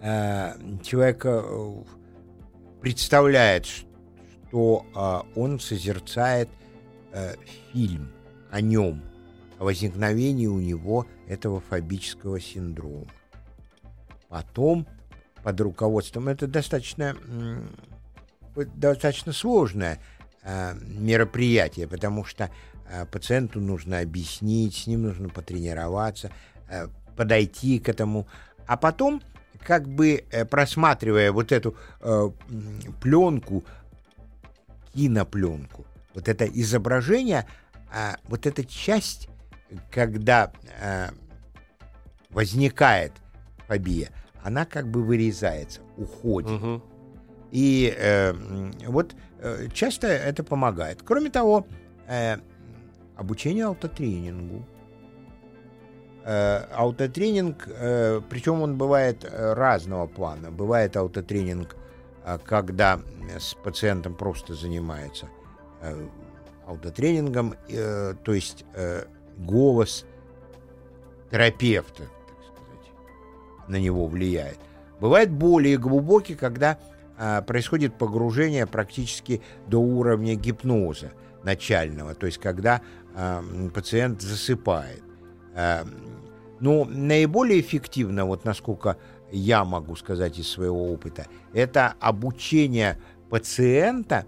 э, 0.00 0.54
человек 0.82 1.24
э, 1.24 1.82
представляет, 2.80 3.66
что 3.66 4.84
э, 4.94 5.40
он 5.40 5.60
созерцает 5.60 6.48
э, 7.12 7.34
фильм 7.72 8.12
о 8.50 8.60
нем, 8.60 9.02
о 9.58 9.64
возникновении 9.64 10.46
у 10.46 10.60
него 10.60 11.06
этого 11.28 11.60
фобического 11.60 12.40
синдрома. 12.40 13.06
Потом 14.28 14.86
под 15.44 15.60
руководством. 15.60 16.28
Это 16.28 16.48
достаточно 16.48 17.16
достаточно 18.76 19.32
сложное 19.32 20.00
э, 20.42 20.74
мероприятие, 20.86 21.88
потому 21.88 22.24
что 22.24 22.50
э, 22.88 23.04
пациенту 23.06 23.60
нужно 23.60 23.98
объяснить, 24.00 24.76
с 24.76 24.86
ним 24.86 25.02
нужно 25.02 25.28
потренироваться, 25.28 26.30
э, 26.68 26.88
подойти 27.16 27.78
к 27.78 27.88
этому, 27.88 28.26
а 28.66 28.76
потом, 28.76 29.22
как 29.60 29.88
бы 29.88 30.24
э, 30.30 30.44
просматривая 30.44 31.32
вот 31.32 31.52
эту 31.52 31.76
э, 32.00 32.30
пленку, 33.00 33.64
кинопленку, 34.94 35.84
вот 36.14 36.28
это 36.28 36.44
изображение, 36.44 37.46
э, 37.92 38.14
вот 38.24 38.46
эта 38.46 38.64
часть, 38.64 39.28
когда 39.90 40.52
э, 40.80 41.08
возникает 42.30 43.12
фобия, 43.66 44.10
она 44.44 44.66
как 44.66 44.88
бы 44.88 45.02
вырезается, 45.02 45.80
уходит. 45.96 46.50
Мгм. 46.50 46.82
И 47.50 47.94
э, 47.96 48.34
вот 48.86 49.14
э, 49.40 49.68
часто 49.72 50.06
это 50.06 50.44
помогает. 50.44 51.02
Кроме 51.02 51.30
того, 51.30 51.66
э, 52.06 52.36
обучение 53.16 53.64
аутотренингу. 53.64 54.66
Э, 56.24 56.66
аутотренинг, 56.72 57.68
э, 57.68 58.20
причем 58.28 58.60
он 58.60 58.76
бывает 58.76 59.24
э, 59.24 59.54
разного 59.54 60.06
плана. 60.06 60.50
Бывает 60.50 60.96
аутотренинг, 60.96 61.74
э, 62.24 62.38
когда 62.44 63.00
с 63.38 63.54
пациентом 63.54 64.14
просто 64.14 64.54
занимается 64.54 65.28
э, 65.80 66.06
аутотренингом, 66.66 67.54
э, 67.68 68.14
то 68.22 68.34
есть 68.34 68.64
э, 68.74 69.04
голос 69.38 70.04
терапевта, 71.30 72.04
на 73.68 73.76
него 73.76 74.06
влияет. 74.06 74.58
Бывает 75.00 75.30
более 75.30 75.78
глубокий, 75.78 76.34
когда 76.34 76.78
а, 77.16 77.42
происходит 77.42 77.96
погружение 77.98 78.66
практически 78.66 79.42
до 79.66 79.78
уровня 79.78 80.34
гипноза 80.34 81.12
начального, 81.42 82.14
то 82.14 82.26
есть 82.26 82.38
когда 82.38 82.80
а, 83.14 83.42
пациент 83.74 84.22
засыпает. 84.22 85.02
А, 85.54 85.86
ну, 86.60 86.84
наиболее 86.84 87.60
эффективно, 87.60 88.24
вот 88.24 88.44
насколько 88.44 88.96
я 89.30 89.64
могу 89.64 89.96
сказать 89.96 90.38
из 90.38 90.48
своего 90.48 90.92
опыта, 90.92 91.26
это 91.52 91.94
обучение 92.00 92.98
пациента 93.30 94.24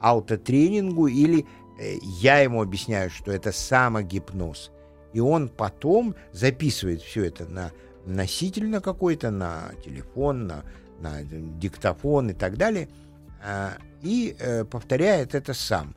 аутотренингу 0.00 1.06
или 1.06 1.44
э, 1.78 1.96
я 2.20 2.38
ему 2.38 2.62
объясняю, 2.62 3.10
что 3.10 3.32
это 3.32 3.52
самогипноз. 3.52 4.70
И 5.12 5.20
он 5.20 5.48
потом 5.48 6.14
записывает 6.32 7.00
все 7.02 7.24
это 7.24 7.46
на 7.46 7.72
носитель 8.06 8.68
на 8.68 8.80
какой-то, 8.80 9.30
на 9.30 9.70
телефон, 9.84 10.46
на 10.46 10.64
на 11.00 11.22
диктофон 11.22 12.30
и 12.30 12.32
так 12.32 12.56
далее, 12.56 12.88
а, 13.42 13.74
и 14.02 14.34
э, 14.38 14.64
повторяет 14.64 15.34
это 15.34 15.54
сам 15.54 15.94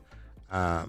а, 0.48 0.86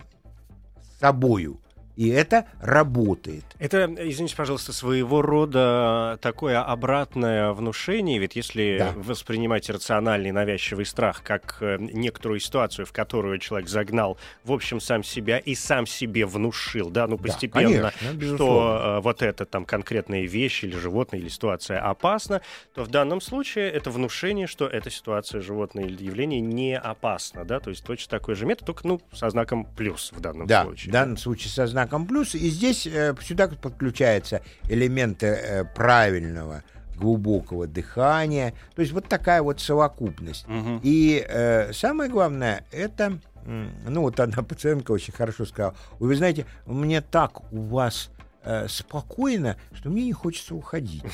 собою. 0.99 1.59
И 2.01 2.07
это 2.09 2.45
работает. 2.59 3.43
Это, 3.59 3.85
извините, 3.99 4.35
пожалуйста, 4.35 4.73
своего 4.73 5.21
рода 5.21 6.17
такое 6.19 6.59
обратное 6.59 7.51
внушение, 7.51 8.17
ведь 8.17 8.35
если 8.35 8.77
Да. 8.79 8.93
воспринимать 8.95 9.69
рациональный 9.69 10.31
навязчивый 10.31 10.85
страх 10.87 11.21
как 11.23 11.57
э, 11.61 11.77
некоторую 11.79 12.39
ситуацию, 12.39 12.87
в 12.87 12.91
которую 12.91 13.37
человек 13.37 13.69
загнал, 13.69 14.17
в 14.43 14.51
общем, 14.51 14.79
сам 14.81 15.03
себя 15.03 15.37
и 15.37 15.53
сам 15.53 15.85
себе 15.85 16.25
внушил, 16.25 16.89
да, 16.89 17.05
ну, 17.05 17.17
Да, 17.17 17.21
постепенно, 17.23 17.91
конечно, 17.99 18.17
безусловно. 18.17 18.35
что 18.79 18.97
э, 18.97 19.01
вот 19.01 19.21
эта 19.21 19.45
там 19.45 19.65
конкретная 19.65 20.23
вещь 20.23 20.63
или 20.63 20.75
животное 20.75 21.19
или 21.19 21.27
ситуация 21.27 21.87
опасна, 21.87 22.41
то 22.73 22.83
в 22.83 22.87
данном 22.87 23.21
случае 23.21 23.69
это 23.69 23.91
внушение, 23.91 24.47
что 24.47 24.65
эта 24.65 24.89
ситуация, 24.89 25.39
животное 25.41 25.83
или 25.83 26.03
явление 26.03 26.41
не 26.41 26.75
опасно, 26.79 27.45
да, 27.45 27.59
то 27.59 27.69
есть 27.69 27.85
точно 27.85 28.17
такой 28.17 28.33
же 28.33 28.47
метод, 28.47 28.65
только, 28.65 28.87
ну, 28.87 28.99
со 29.13 29.29
знаком 29.29 29.65
плюс 29.77 30.11
в 30.11 30.19
данном 30.19 30.47
Да, 30.47 30.63
случае. 30.63 30.89
в 30.89 30.93
данном 30.93 31.17
случае 31.17 31.51
со 31.51 31.67
знаком 31.67 31.90
плюс. 31.99 32.35
И 32.35 32.49
здесь 32.49 32.87
э, 32.87 33.15
сюда 33.21 33.47
подключаются 33.47 34.41
элементы 34.69 35.27
э, 35.27 35.63
правильного 35.75 36.63
глубокого 36.95 37.67
дыхания. 37.67 38.53
То 38.75 38.81
есть 38.81 38.93
вот 38.93 39.07
такая 39.07 39.41
вот 39.41 39.59
совокупность. 39.59 40.47
Мгм. 40.47 40.79
И 40.83 41.25
э, 41.27 41.73
самое 41.73 42.09
главное, 42.09 42.65
это, 42.71 43.19
ну 43.45 44.01
вот 44.01 44.19
одна 44.19 44.43
пациентка 44.43 44.91
очень 44.91 45.13
хорошо 45.13 45.45
сказала, 45.45 45.75
«Ой, 45.99 46.09
вы 46.09 46.15
знаете, 46.15 46.45
мне 46.65 47.01
так 47.01 47.51
у 47.51 47.61
вас 47.63 48.11
э, 48.43 48.67
спокойно, 48.67 49.57
что 49.73 49.89
мне 49.89 50.05
не 50.05 50.13
хочется 50.13 50.55
уходить. 50.55 51.03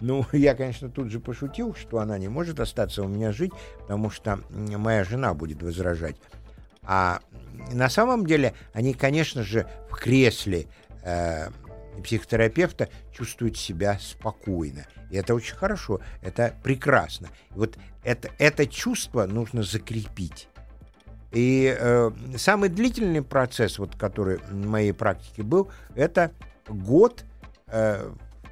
Ну, 0.00 0.26
я, 0.32 0.54
конечно, 0.54 0.88
тут 0.90 1.10
же 1.10 1.18
пошутил, 1.18 1.74
что 1.74 1.98
она 1.98 2.18
не 2.18 2.28
может 2.28 2.60
остаться 2.60 3.02
у 3.02 3.08
меня 3.08 3.32
жить, 3.32 3.52
потому 3.80 4.10
что 4.10 4.40
моя 4.50 5.04
жена 5.04 5.34
будет 5.34 5.62
возражать. 5.62 6.16
А 6.84 7.20
на 7.72 7.88
самом 7.88 8.26
деле 8.26 8.54
они, 8.72 8.94
конечно 8.94 9.42
же, 9.42 9.68
в 9.90 9.96
кресле 9.96 10.66
э, 11.02 11.48
психотерапевта 12.02 12.88
чувствуют 13.12 13.56
себя 13.56 13.98
спокойно. 14.00 14.86
И 15.10 15.16
это 15.16 15.34
очень 15.34 15.54
хорошо, 15.54 16.00
это 16.22 16.54
прекрасно. 16.62 17.28
Вот 17.50 17.76
это, 18.02 18.30
это 18.38 18.66
чувство 18.66 19.26
нужно 19.26 19.62
закрепить. 19.62 20.48
И 21.30 21.74
э, 21.78 22.10
самый 22.36 22.68
длительный 22.68 23.22
процесс, 23.22 23.78
вот, 23.78 23.96
который 23.96 24.38
в 24.38 24.66
моей 24.66 24.92
практике 24.92 25.42
был, 25.42 25.70
это 25.94 26.32
год 26.68 27.24
э, 27.68 28.10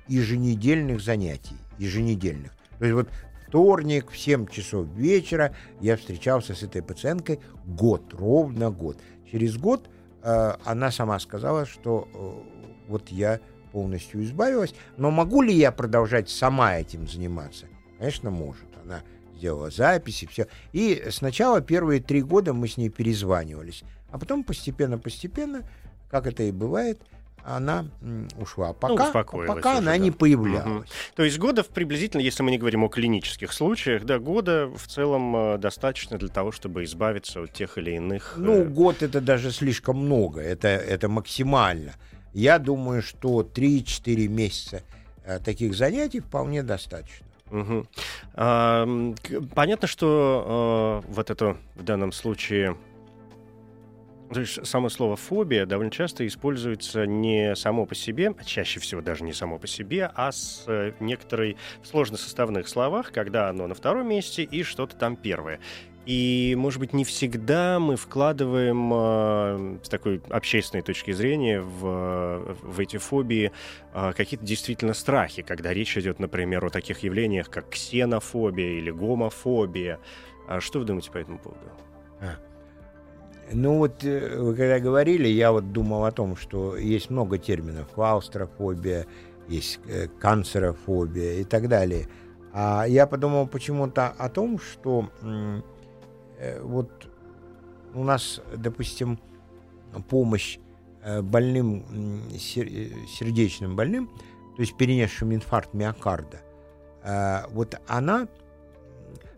еженедельных 0.09 1.01
занятий, 1.01 1.57
еженедельных. 1.79 2.53
То 2.79 2.85
есть 2.85 2.95
вот 2.95 3.09
вторник 3.51 4.13
в 4.13 4.17
7 4.17 4.47
часов 4.47 4.87
вечера 4.95 5.53
я 5.81 5.97
встречался 5.97 6.55
с 6.55 6.63
этой 6.63 6.83
пациенткой 6.83 7.41
год, 7.67 8.15
ровно 8.15 8.71
год. 8.71 8.97
Через 9.29 9.57
год 9.57 9.91
э, 10.23 10.53
она 10.65 10.93
сама 10.93 11.19
сказала, 11.19 11.67
что 11.67 12.09
э, 12.15 12.89
вот 12.89 13.09
я 13.09 13.41
полностью 13.73 14.23
избавилась, 14.23 14.73
но 14.97 15.11
могу 15.11 15.43
ли 15.43 15.53
я 15.53 15.73
продолжать 15.73 16.31
сама 16.31 16.77
этим 16.77 17.09
заниматься? 17.09 17.67
Конечно, 17.99 18.31
может. 18.31 18.69
Она 18.85 19.03
сделала 19.37 19.71
записи, 19.71 20.29
все. 20.29 20.47
И 20.73 21.09
сначала 21.11 21.61
первые 21.61 22.01
три 22.01 22.23
года 22.23 22.55
мы 22.55 22.69
с 22.69 22.77
ней 22.77 22.89
перезванивались, 22.89 23.83
а 24.13 24.19
потом 24.19 24.45
постепенно-постепенно, 24.45 25.69
как 26.09 26.29
это 26.29 26.45
и 26.45 26.53
бывает, 26.53 27.01
она 27.45 27.87
ушла. 28.39 28.69
Ну, 28.69 28.75
Пока, 28.75 29.07
успокоилась 29.07 29.49
пока 29.49 29.79
она 29.79 29.93
да. 29.93 29.99
не 29.99 30.11
появлялась. 30.11 30.67
Мгм. 30.67 30.85
То 31.15 31.23
есть 31.25 31.39
года 31.39 31.63
в 31.63 31.69
приблизительно, 31.69 32.21
если 32.21 32.43
мы 32.43 32.51
не 32.51 32.59
говорим 32.59 32.85
о 32.85 32.89
клинических 32.89 33.53
случаях, 33.53 34.05
да, 34.05 34.19
года 34.19 34.67
в 34.67 34.87
целом 34.87 35.37
э, 35.37 35.59
достаточно 35.59 36.19
для 36.19 36.29
того, 36.29 36.53
чтобы 36.53 36.85
избавиться 36.85 37.43
от 37.43 37.53
тех 37.53 37.79
или 37.79 37.93
иных... 37.93 38.35
э, 38.37 38.41
Ну, 38.41 38.65
год 38.65 39.03
это 39.03 39.21
даже 39.21 39.53
слишком 39.53 39.97
много, 39.99 40.41
это, 40.41 40.69
это 40.69 41.09
максимально. 41.09 41.93
Я 42.33 42.59
думаю, 42.59 43.03
что 43.03 43.43
3-4 43.43 44.29
месяца 44.29 44.83
э, 45.25 45.39
таких 45.41 45.75
занятий 45.75 46.21
вполне 46.21 46.63
достаточно. 46.63 47.27
Мгм. 47.51 47.89
А, 48.35 49.13
понятно, 49.55 49.89
что 49.89 51.03
э, 51.05 51.13
вот 51.13 51.31
это 51.31 51.57
в 51.75 51.83
данном 51.83 52.13
случае... 52.13 52.77
То 54.33 54.41
есть 54.41 54.65
само 54.65 54.89
слово 54.89 55.17
«фобия» 55.17 55.67
довольно 55.67 55.91
часто 55.91 56.25
используется 56.25 57.05
не 57.05 57.57
само 57.57 57.85
по 57.85 57.97
себе, 57.97 58.33
а 58.39 58.45
чаще 58.45 58.79
всего 58.79 59.01
даже 59.01 59.25
не 59.25 59.33
само 59.33 59.59
по 59.59 59.67
себе, 59.67 60.09
а 60.15 60.31
с 60.31 60.65
э, 60.69 60.93
некоторой 61.01 61.57
в 61.83 61.89
сложносоставных 61.89 62.69
словах, 62.69 63.11
когда 63.11 63.49
оно 63.49 63.67
на 63.67 63.75
втором 63.75 64.09
месте 64.09 64.45
и 64.45 64.63
что-то 64.63 64.95
там 64.95 65.17
первое. 65.17 65.59
И, 66.07 66.55
может 66.57 66.79
быть, 66.79 66.93
не 66.93 67.05
всегда 67.05 67.81
мы 67.81 67.97
вкладываем 67.97 68.91
э, 68.95 69.79
с 69.83 69.89
такой 69.89 70.23
общественной 70.31 70.83
точки 70.83 71.11
зрения 71.11 71.61
в, 71.61 72.57
в 72.63 72.79
эти 72.79 72.99
фобии 72.99 73.51
э, 73.93 74.13
какие-то 74.17 74.47
действительно 74.47 74.95
страхи, 74.95 75.43
когда 75.43 75.75
речь 75.75 75.99
идет, 75.99 76.21
например, 76.21 76.65
о 76.65 76.71
таких 76.71 77.01
явлениях, 77.01 77.51
как 77.51 77.69
ксенофобия 77.71 78.79
или 78.79 78.93
гомофобия. 78.93 79.99
А 80.47 80.61
что 80.61 80.79
вы 80.79 80.85
думаете 80.85 81.11
по 81.11 81.19
этому 81.19 81.39
поводу? 81.39 81.67
Ну 83.53 83.79
вот, 83.79 84.05
э, 84.05 84.39
вы 84.39 84.55
когда 84.55 84.79
говорили, 84.79 85.27
я 85.27 85.51
вот 85.51 85.73
думал 85.73 86.05
о 86.05 86.13
том, 86.13 86.37
что 86.37 86.77
есть 86.77 87.11
много 87.11 87.37
терминов. 87.39 87.89
Клаустрофобия, 87.89 89.07
есть 89.49 89.81
э, 89.87 90.07
канцерофобия 90.07 91.41
и 91.41 91.45
так 91.45 91.69
далее. 91.69 92.09
А 92.53 92.85
я 92.87 93.07
подумал 93.07 93.49
почему-то 93.49 94.09
о 94.09 94.29
том, 94.29 94.61
что 94.61 95.11
э, 95.23 96.61
вот 96.63 97.09
у 97.95 98.05
нас, 98.05 98.41
допустим, 98.57 99.19
помощь 100.09 100.59
больным, 101.23 101.85
сердечным 102.39 103.75
больным, 103.75 104.09
то 104.55 104.63
есть 104.63 104.77
перенесшим 104.77 105.35
инфаркт 105.35 105.75
миокарда, 105.75 106.43
вот 107.51 107.75
она, 107.89 108.29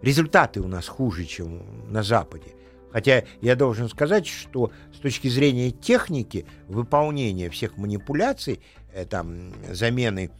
результаты 0.03 0.61
у 0.61 0.67
нас 0.67 0.89
хуже, 0.89 1.25
чем 1.25 1.63
на 1.91 2.03
Западе. 2.03 2.57
Хотя 2.93 3.25
я 3.41 3.57
должен 3.57 3.89
сказать, 3.89 4.27
что 4.27 4.71
с 4.95 4.99
точки 4.99 5.29
зрения 5.29 5.71
техники 5.71 6.47
выполнения 6.69 7.49
всех 7.51 7.77
манипуляций, 7.77 8.61
э, 8.93 9.07
там, 9.07 9.53
замены 9.73 10.31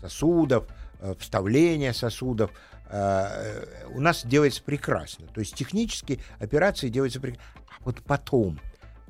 сосудов, 0.00 0.66
э, 1.00 1.14
вставления 1.18 1.92
сосудов, 1.92 2.52
э, 2.90 3.64
у 3.90 4.00
нас 4.00 4.24
делается 4.24 4.62
прекрасно. 4.62 5.26
То 5.26 5.40
есть 5.40 5.54
технически 5.54 6.20
операции 6.38 6.88
делаются 6.88 7.20
прекрасно. 7.20 7.44
А 7.66 7.84
вот 7.84 8.02
потом. 8.02 8.60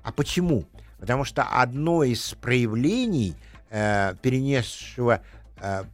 А 0.03 0.12
почему? 0.12 0.64
Потому 0.99 1.25
что 1.25 1.43
одно 1.43 2.03
из 2.03 2.35
проявлений 2.35 3.35
э, 3.71 4.14
перенесшего 4.23 5.23
э, 5.61 5.85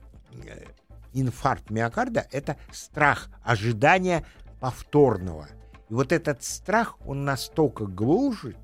инфаркт 1.12 1.70
миокарда 1.70 2.27
это 2.31 2.57
страх, 2.72 3.29
ожидание 3.43 4.25
повторного. 4.61 5.49
И 5.91 5.95
вот 5.95 6.12
этот 6.12 6.43
страх, 6.43 6.97
он 7.07 7.24
настолько 7.24 7.87
глушит, 7.87 8.57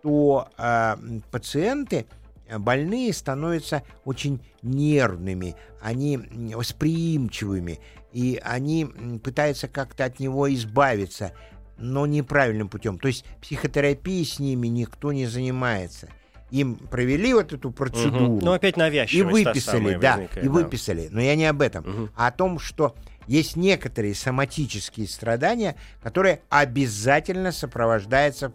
что 0.00 0.48
э, 0.58 0.62
м, 0.98 1.22
пациенты 1.30 2.06
э, 2.48 2.58
больные 2.58 3.12
становятся 3.12 3.82
очень 4.04 4.40
нервными, 4.62 5.54
они 5.80 6.18
восприимчивыми, 6.54 7.78
и 8.12 8.40
они 8.44 8.86
пытаются 9.22 9.68
как-то 9.68 10.04
от 10.04 10.20
него 10.20 10.52
избавиться, 10.52 11.32
но 11.78 12.06
неправильным 12.06 12.68
путем. 12.68 12.98
То 12.98 13.08
есть 13.08 13.24
психотерапией 13.40 14.24
с 14.24 14.38
ними 14.38 14.68
никто 14.68 15.12
не 15.12 15.26
занимается. 15.26 16.08
Им 16.50 16.76
провели 16.76 17.34
вот 17.34 17.52
эту 17.52 17.70
процедуру. 17.72 18.36
Мгм. 18.36 18.38
Ну, 18.44 18.52
опять 18.52 18.76
И 18.76 18.80
навязчивость 18.80 19.44
та 19.44 19.50
выписали, 19.50 19.94
да, 19.96 20.12
возникает, 20.16 20.44
и 20.44 20.48
да. 20.48 20.52
выписали. 20.54 21.08
Но 21.10 21.20
я 21.20 21.34
не 21.34 21.44
об 21.46 21.60
этом, 21.60 21.84
Мгм. 21.84 22.10
а 22.16 22.28
о 22.28 22.32
том, 22.32 22.58
что 22.60 22.94
есть 23.26 23.56
некоторые 23.56 24.14
соматические 24.14 25.06
страдания, 25.06 25.76
которые 26.02 26.42
обязательно 26.48 27.52
сопровождаются 27.52 28.52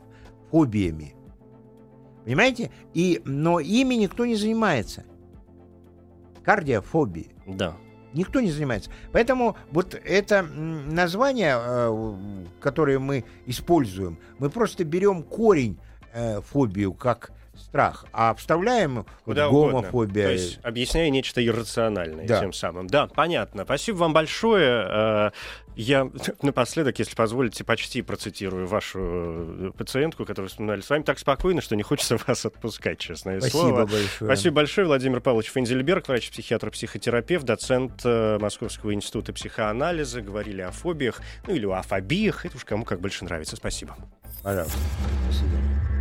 фобиями. 0.50 1.16
Понимаете? 2.24 2.72
И, 2.94 3.22
но 3.26 3.60
ими 3.60 3.96
никто 3.96 4.26
не 4.26 4.36
занимается. 4.36 5.04
Кардиофобии. 6.44 7.32
Да. 7.48 7.78
Никто 8.14 8.42
не 8.42 8.52
занимается. 8.52 8.92
Поэтому 9.12 9.56
вот 9.72 9.96
это 9.96 10.44
название, 10.44 11.56
э, 11.58 12.46
которое 12.60 13.00
мы 13.00 13.26
используем, 13.46 14.20
мы 14.38 14.50
просто 14.50 14.84
берем 14.84 15.24
корень 15.24 15.80
э, 16.14 16.42
фобию 16.42 16.94
как 16.94 17.32
страх, 17.56 18.06
а 18.12 18.34
вставляем 18.36 18.96
вот 18.96 19.08
Куда 19.26 19.50
угодно. 19.50 19.82
гомофобия. 19.82 20.26
То 20.28 20.32
есть 20.34 20.60
объясняя 20.64 21.10
нечто 21.10 21.46
иррациональное 21.46 22.28
Да. 22.28 22.40
тем 22.40 22.54
самым. 22.54 22.88
Да, 22.88 23.08
понятно. 23.08 23.64
Спасибо 23.66 23.98
вам 23.98 24.14
большое. 24.14 24.86
Э, 24.90 25.32
Я 25.76 26.10
напоследок, 26.42 27.00
если 27.00 27.16
позволите, 27.16 27.64
почти 27.64 28.02
процитирую 28.02 28.68
вашу 28.68 29.00
э, 29.00 29.72
пациентку, 29.78 30.26
которую 30.26 30.50
вспоминали 30.50 30.82
с 30.82 30.90
вами. 30.90 31.04
Так 31.04 31.18
спокойно, 31.18 31.62
что 31.62 31.76
не 31.78 31.84
хочется 31.84 32.18
вас 32.28 32.46
отпускать, 32.46 33.00
честное 33.00 33.40
Спасибо 33.40 33.62
слово. 33.62 33.86
большое. 33.86 34.10
Спасибо 34.20 34.56
большое. 34.56 34.88
Владимир 34.88 35.22
Павлович 35.22 35.50
Фензельберг, 35.52 36.08
врач-психиатр, 36.10 36.72
психотерапевт, 36.72 37.46
доцент 37.46 38.02
э, 38.04 38.38
Московского 38.40 38.94
института 38.94 39.32
психоанализа. 39.34 40.22
Говорили 40.22 40.62
о 40.62 40.72
фобиях, 40.72 41.22
ну 41.48 41.54
или 41.56 41.66
о 41.66 41.82
фобиях. 41.84 42.46
Это 42.46 42.58
уж 42.58 42.66
кому 42.66 42.84
как 42.84 43.00
больше 43.00 43.24
нравится. 43.24 43.56
Спасибо. 43.56 43.96
Пожалуйста. 44.44 44.78
До 45.28 45.34
свидания. 45.34 46.01